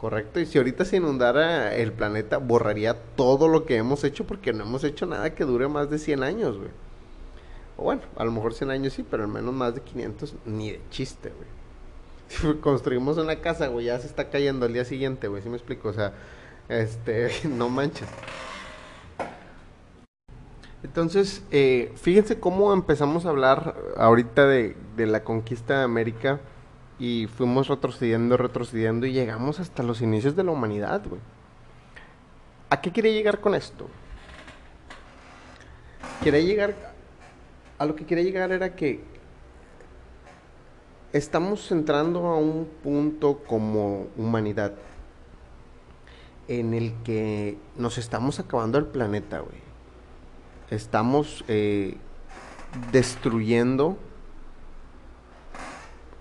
¿Correcto? 0.00 0.40
Y 0.40 0.46
si 0.46 0.56
ahorita 0.56 0.86
se 0.86 0.96
inundara 0.96 1.74
el 1.74 1.92
planeta, 1.92 2.38
borraría 2.38 2.96
todo 3.16 3.48
lo 3.48 3.66
que 3.66 3.76
hemos 3.76 4.02
hecho 4.02 4.26
porque 4.26 4.54
no 4.54 4.64
hemos 4.64 4.82
hecho 4.82 5.04
nada 5.04 5.34
que 5.34 5.44
dure 5.44 5.68
más 5.68 5.90
de 5.90 5.98
100 5.98 6.22
años, 6.22 6.56
güey. 6.56 6.70
O 7.76 7.82
bueno, 7.82 8.00
a 8.16 8.24
lo 8.24 8.32
mejor 8.32 8.54
100 8.54 8.70
años 8.70 8.94
sí, 8.94 9.04
pero 9.10 9.24
al 9.24 9.28
menos 9.28 9.52
más 9.52 9.74
de 9.74 9.82
500 9.82 10.36
ni 10.46 10.70
de 10.70 10.80
chiste, 10.88 11.28
güey. 11.28 11.48
Si 12.54 12.60
construimos 12.60 13.18
una 13.18 13.42
casa, 13.42 13.66
güey, 13.66 13.84
ya 13.86 13.98
se 13.98 14.06
está 14.06 14.30
cayendo 14.30 14.64
al 14.64 14.72
día 14.72 14.86
siguiente, 14.86 15.28
güey, 15.28 15.42
¿sí 15.42 15.50
me 15.50 15.58
explico? 15.58 15.90
O 15.90 15.92
sea, 15.92 16.14
este, 16.70 17.30
no 17.44 17.68
manches. 17.68 18.08
Entonces, 20.82 21.42
eh, 21.50 21.92
fíjense 21.96 22.40
cómo 22.40 22.72
empezamos 22.72 23.26
a 23.26 23.28
hablar 23.28 23.74
ahorita 23.98 24.46
de, 24.46 24.76
la 24.96 25.24
conquista 25.24 25.80
de 25.80 25.84
América 25.84 26.40
y 27.00 27.26
fuimos 27.26 27.66
retrocediendo, 27.66 28.36
retrocediendo 28.36 29.06
y 29.06 29.12
llegamos 29.12 29.58
hasta 29.58 29.82
los 29.82 30.00
inicios 30.00 30.36
de 30.36 30.44
la 30.44 30.52
humanidad, 30.52 31.02
güey. 31.08 31.20
¿A 32.68 32.80
qué 32.80 32.92
quería 32.92 33.10
llegar 33.10 33.40
con 33.40 33.56
esto? 33.56 33.88
Quería 36.22 36.40
llegar, 36.40 36.76
a 37.78 37.84
lo 37.86 37.96
que 37.96 38.06
quería 38.06 38.22
llegar 38.22 38.52
era 38.52 38.76
que 38.76 39.02
estamos 41.12 41.72
entrando 41.72 42.26
a 42.26 42.36
un 42.36 42.68
punto 42.84 43.42
como 43.44 44.06
humanidad 44.16 44.74
en 46.46 46.74
el 46.74 46.92
que 47.02 47.58
nos 47.76 47.98
estamos 47.98 48.38
acabando 48.38 48.78
el 48.78 48.86
planeta, 48.86 49.40
güey 49.40 49.70
estamos 50.70 51.44
eh, 51.48 51.96
destruyendo 52.92 53.98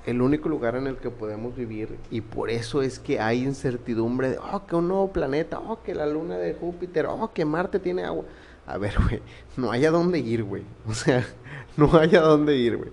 el 0.05 0.21
único 0.21 0.49
lugar 0.49 0.75
en 0.75 0.87
el 0.87 0.97
que 0.97 1.09
podemos 1.09 1.55
vivir 1.55 1.97
y 2.09 2.21
por 2.21 2.49
eso 2.49 2.81
es 2.81 2.99
que 2.99 3.19
hay 3.19 3.43
incertidumbre 3.43 4.31
de, 4.31 4.37
oh, 4.37 4.65
que 4.65 4.75
un 4.75 4.87
nuevo 4.87 5.11
planeta, 5.11 5.59
oh, 5.59 5.81
que 5.83 5.93
la 5.93 6.05
luna 6.05 6.37
de 6.37 6.53
Júpiter, 6.53 7.05
oh, 7.07 7.31
que 7.33 7.45
Marte 7.45 7.79
tiene 7.79 8.03
agua. 8.03 8.25
A 8.65 8.77
ver, 8.77 8.93
güey, 9.03 9.21
no 9.57 9.71
hay 9.71 9.85
a 9.85 9.91
dónde 9.91 10.19
ir, 10.19 10.43
güey. 10.43 10.63
O 10.87 10.93
sea, 10.93 11.25
no 11.77 11.97
hay 11.97 12.15
a 12.15 12.21
dónde 12.21 12.55
ir, 12.55 12.77
güey. 12.77 12.91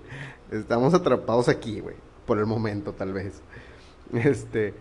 Estamos 0.51 0.95
atrapados 0.95 1.49
aquí, 1.49 1.81
güey, 1.81 1.97
por 2.27 2.39
el 2.39 2.47
momento 2.47 2.93
tal 2.93 3.13
vez. 3.13 3.43
Este, 4.13 4.75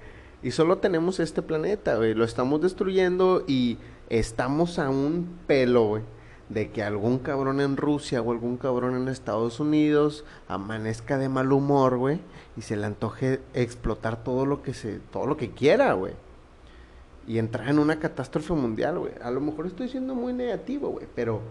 y 0.43 0.51
solo 0.51 0.77
tenemos 0.77 1.19
este 1.19 1.41
planeta, 1.41 1.95
güey, 1.95 2.13
lo 2.13 2.23
estamos 2.23 2.61
destruyendo 2.61 3.43
y 3.47 3.77
estamos 4.09 4.77
a 4.77 4.89
un 4.89 5.39
pelo, 5.47 5.87
güey 5.87 6.03
de 6.49 6.71
que 6.71 6.83
algún 6.83 7.19
cabrón 7.19 7.59
en 7.59 7.77
Rusia 7.77 8.21
o 8.21 8.31
algún 8.31 8.57
cabrón 8.57 8.95
en 8.95 9.07
Estados 9.07 9.59
Unidos 9.59 10.25
amanezca 10.47 11.17
de 11.17 11.29
mal 11.29 11.51
humor, 11.51 11.97
güey, 11.97 12.19
y 12.55 12.61
se 12.61 12.75
le 12.75 12.85
antoje 12.85 13.41
explotar 13.53 14.23
todo 14.23 14.45
lo 14.45 14.61
que 14.61 14.73
se 14.73 14.99
todo 15.11 15.25
lo 15.25 15.37
que 15.37 15.51
quiera, 15.51 15.93
güey. 15.93 16.13
Y 17.27 17.39
entrar 17.39 17.69
en 17.69 17.79
una 17.79 17.97
catástrofe 17.99 18.53
mundial, 18.53 18.99
güey. 18.99 19.13
A 19.23 19.31
lo 19.31 19.41
mejor 19.41 19.65
estoy 19.65 19.89
siendo 19.89 20.13
muy 20.13 20.31
negativo, 20.33 20.89
güey, 20.89 21.07
pero 21.15 21.41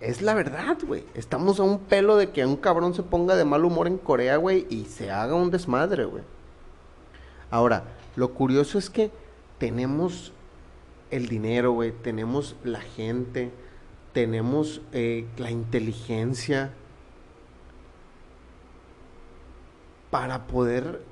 es 0.00 0.22
la 0.22 0.34
verdad, 0.34 0.76
güey. 0.84 1.04
Estamos 1.14 1.60
a 1.60 1.62
un 1.62 1.78
pelo 1.78 2.16
de 2.16 2.30
que 2.30 2.44
un 2.44 2.56
cabrón 2.56 2.94
se 2.94 3.04
ponga 3.04 3.36
de 3.36 3.44
mal 3.44 3.64
humor 3.64 3.86
en 3.86 3.98
Corea, 3.98 4.36
güey, 4.36 4.66
y 4.68 4.86
se 4.86 5.10
haga 5.10 5.34
un 5.34 5.50
desmadre, 5.50 6.04
güey. 6.06 6.24
Ahora, 7.50 7.84
lo 8.16 8.34
curioso 8.34 8.78
es 8.78 8.90
que 8.90 9.10
tenemos 9.58 10.32
el 11.10 11.28
dinero, 11.28 11.72
güey, 11.72 11.92
tenemos 11.92 12.56
la 12.64 12.80
gente, 12.80 13.50
tenemos 14.12 14.80
eh, 14.92 15.26
la 15.36 15.50
inteligencia 15.50 16.72
para 20.10 20.46
poder 20.46 21.02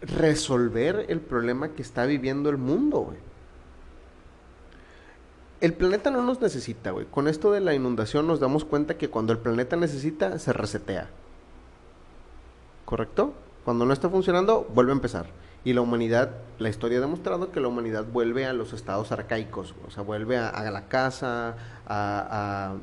resolver 0.00 1.06
el 1.08 1.20
problema 1.20 1.70
que 1.70 1.82
está 1.82 2.06
viviendo 2.06 2.48
el 2.48 2.56
mundo. 2.56 3.14
El 5.60 5.74
planeta 5.74 6.10
no 6.10 6.22
nos 6.22 6.40
necesita, 6.40 6.90
güey. 6.90 7.06
Con 7.06 7.28
esto 7.28 7.50
de 7.50 7.60
la 7.60 7.74
inundación 7.74 8.26
nos 8.26 8.40
damos 8.40 8.64
cuenta 8.64 8.98
que 8.98 9.08
cuando 9.08 9.32
el 9.32 9.38
planeta 9.38 9.76
necesita, 9.76 10.38
se 10.38 10.52
resetea. 10.52 11.08
¿Correcto? 12.84 13.34
Cuando 13.64 13.84
no 13.84 13.92
está 13.92 14.08
funcionando, 14.08 14.66
vuelve 14.72 14.92
a 14.92 14.94
empezar. 14.94 15.26
Y 15.66 15.72
la 15.72 15.80
humanidad, 15.80 16.30
la 16.60 16.68
historia 16.68 16.98
ha 16.98 17.00
demostrado 17.00 17.50
que 17.50 17.58
la 17.58 17.66
humanidad 17.66 18.04
vuelve 18.04 18.46
a 18.46 18.52
los 18.52 18.72
estados 18.72 19.10
arcaicos, 19.10 19.74
o 19.84 19.90
sea, 19.90 20.04
vuelve 20.04 20.36
a, 20.36 20.70
la 20.70 20.86
casa, 20.86 21.56
a, 21.88 22.76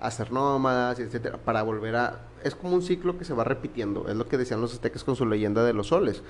a, 0.00 0.10
ser 0.10 0.32
nómadas, 0.32 0.98
etcétera, 1.00 1.36
para 1.36 1.62
volver 1.62 1.96
a... 1.96 2.20
Es 2.42 2.54
como 2.54 2.74
un 2.74 2.80
ciclo 2.80 3.18
que 3.18 3.26
se 3.26 3.34
va 3.34 3.44
repitiendo, 3.44 4.08
es 4.08 4.16
lo 4.16 4.26
que 4.26 4.38
decían 4.38 4.62
los 4.62 4.72
aztecas 4.72 5.04
con 5.04 5.16
su 5.16 5.26
leyenda 5.26 5.62
de 5.64 5.74
los 5.74 5.88
soles. 5.88 6.22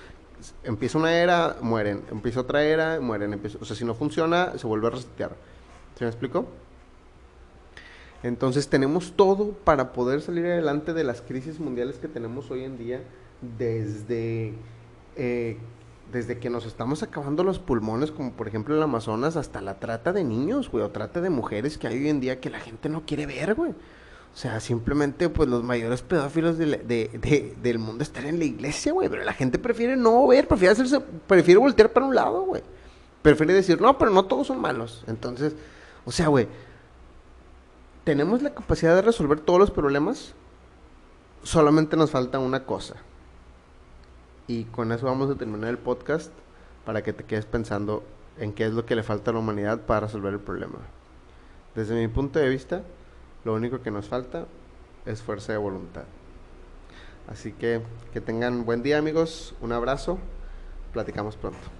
empieza 0.64 0.98
una 0.98 1.14
era, 1.16 1.58
mueren, 1.62 2.02
empieza 2.10 2.40
otra 2.40 2.64
era, 2.64 2.98
mueren, 2.98 3.40
o 3.60 3.64
sea, 3.64 3.76
si 3.76 3.84
no 3.84 3.94
funciona, 3.94 4.58
se 4.58 4.66
vuelve 4.66 4.88
a 4.88 4.90
resetear. 4.90 5.36
¿Se 5.96 6.02
me 6.02 6.10
explicó? 6.10 6.44
Entonces 8.24 8.66
tenemos 8.66 9.12
todo 9.12 9.52
para 9.52 9.92
poder 9.92 10.22
salir 10.22 10.44
adelante 10.46 10.92
de 10.92 11.04
las 11.04 11.22
crisis 11.22 11.60
mundiales 11.60 11.98
que 11.98 12.08
tenemos 12.08 12.50
hoy 12.50 12.64
en 12.64 12.78
día 12.78 13.00
desde, 13.56 14.54
eh, 15.14 15.56
desde 16.12 16.38
que 16.38 16.50
nos 16.50 16.66
estamos 16.66 17.02
acabando 17.02 17.44
los 17.44 17.58
pulmones, 17.58 18.10
como 18.10 18.32
por 18.32 18.48
ejemplo 18.48 18.74
el 18.74 18.82
Amazonas, 18.82 19.36
hasta 19.36 19.60
la 19.60 19.78
trata 19.78 20.12
de 20.12 20.24
niños, 20.24 20.70
güey, 20.70 20.84
o 20.84 20.90
trata 20.90 21.20
de 21.20 21.30
mujeres 21.30 21.78
que 21.78 21.86
hay 21.86 21.98
hoy 21.98 22.08
en 22.08 22.20
día 22.20 22.40
que 22.40 22.50
la 22.50 22.60
gente 22.60 22.88
no 22.88 23.04
quiere 23.06 23.26
ver, 23.26 23.54
güey. 23.54 23.74
O 24.32 24.36
sea, 24.36 24.60
simplemente, 24.60 25.28
pues 25.28 25.48
los 25.48 25.64
mayores 25.64 26.02
pedófilos 26.02 26.56
de, 26.56 27.56
del 27.60 27.78
mundo 27.78 28.04
están 28.04 28.26
en 28.26 28.38
la 28.38 28.44
iglesia, 28.44 28.92
güey. 28.92 29.08
Pero 29.08 29.24
la 29.24 29.32
gente 29.32 29.58
prefiere 29.58 29.96
no 29.96 30.26
ver, 30.28 30.46
prefiere 30.46 30.72
hacerse, 30.72 31.00
prefiere 31.00 31.58
voltear 31.58 31.92
para 31.92 32.06
un 32.06 32.14
lado, 32.14 32.42
güey. 32.42 32.62
Prefiere 33.22 33.52
decir, 33.52 33.80
no, 33.80 33.98
pero 33.98 34.12
no 34.12 34.24
todos 34.24 34.46
son 34.46 34.60
malos. 34.60 35.04
Entonces, 35.08 35.54
o 36.04 36.12
sea, 36.12 36.28
güey, 36.28 36.46
tenemos 38.04 38.40
la 38.40 38.54
capacidad 38.54 38.94
de 38.94 39.02
resolver 39.02 39.40
todos 39.40 39.58
los 39.58 39.70
problemas. 39.70 40.32
Solamente 41.42 41.96
nos 41.96 42.10
falta 42.10 42.38
una 42.38 42.64
cosa. 42.64 42.96
Y 44.50 44.64
con 44.64 44.90
eso 44.90 45.06
vamos 45.06 45.30
a 45.30 45.36
terminar 45.36 45.70
el 45.70 45.78
podcast 45.78 46.32
para 46.84 47.04
que 47.04 47.12
te 47.12 47.22
quedes 47.22 47.46
pensando 47.46 48.02
en 48.36 48.52
qué 48.52 48.66
es 48.66 48.72
lo 48.72 48.84
que 48.84 48.96
le 48.96 49.04
falta 49.04 49.30
a 49.30 49.34
la 49.34 49.38
humanidad 49.38 49.82
para 49.82 50.00
resolver 50.00 50.32
el 50.34 50.40
problema. 50.40 50.80
Desde 51.76 51.94
mi 51.94 52.08
punto 52.08 52.40
de 52.40 52.48
vista, 52.48 52.82
lo 53.44 53.54
único 53.54 53.80
que 53.80 53.92
nos 53.92 54.08
falta 54.08 54.46
es 55.06 55.22
fuerza 55.22 55.52
de 55.52 55.58
voluntad. 55.58 56.02
Así 57.28 57.52
que 57.52 57.80
que 58.12 58.20
tengan 58.20 58.64
buen 58.64 58.82
día 58.82 58.98
amigos, 58.98 59.54
un 59.60 59.70
abrazo, 59.70 60.18
platicamos 60.92 61.36
pronto. 61.36 61.79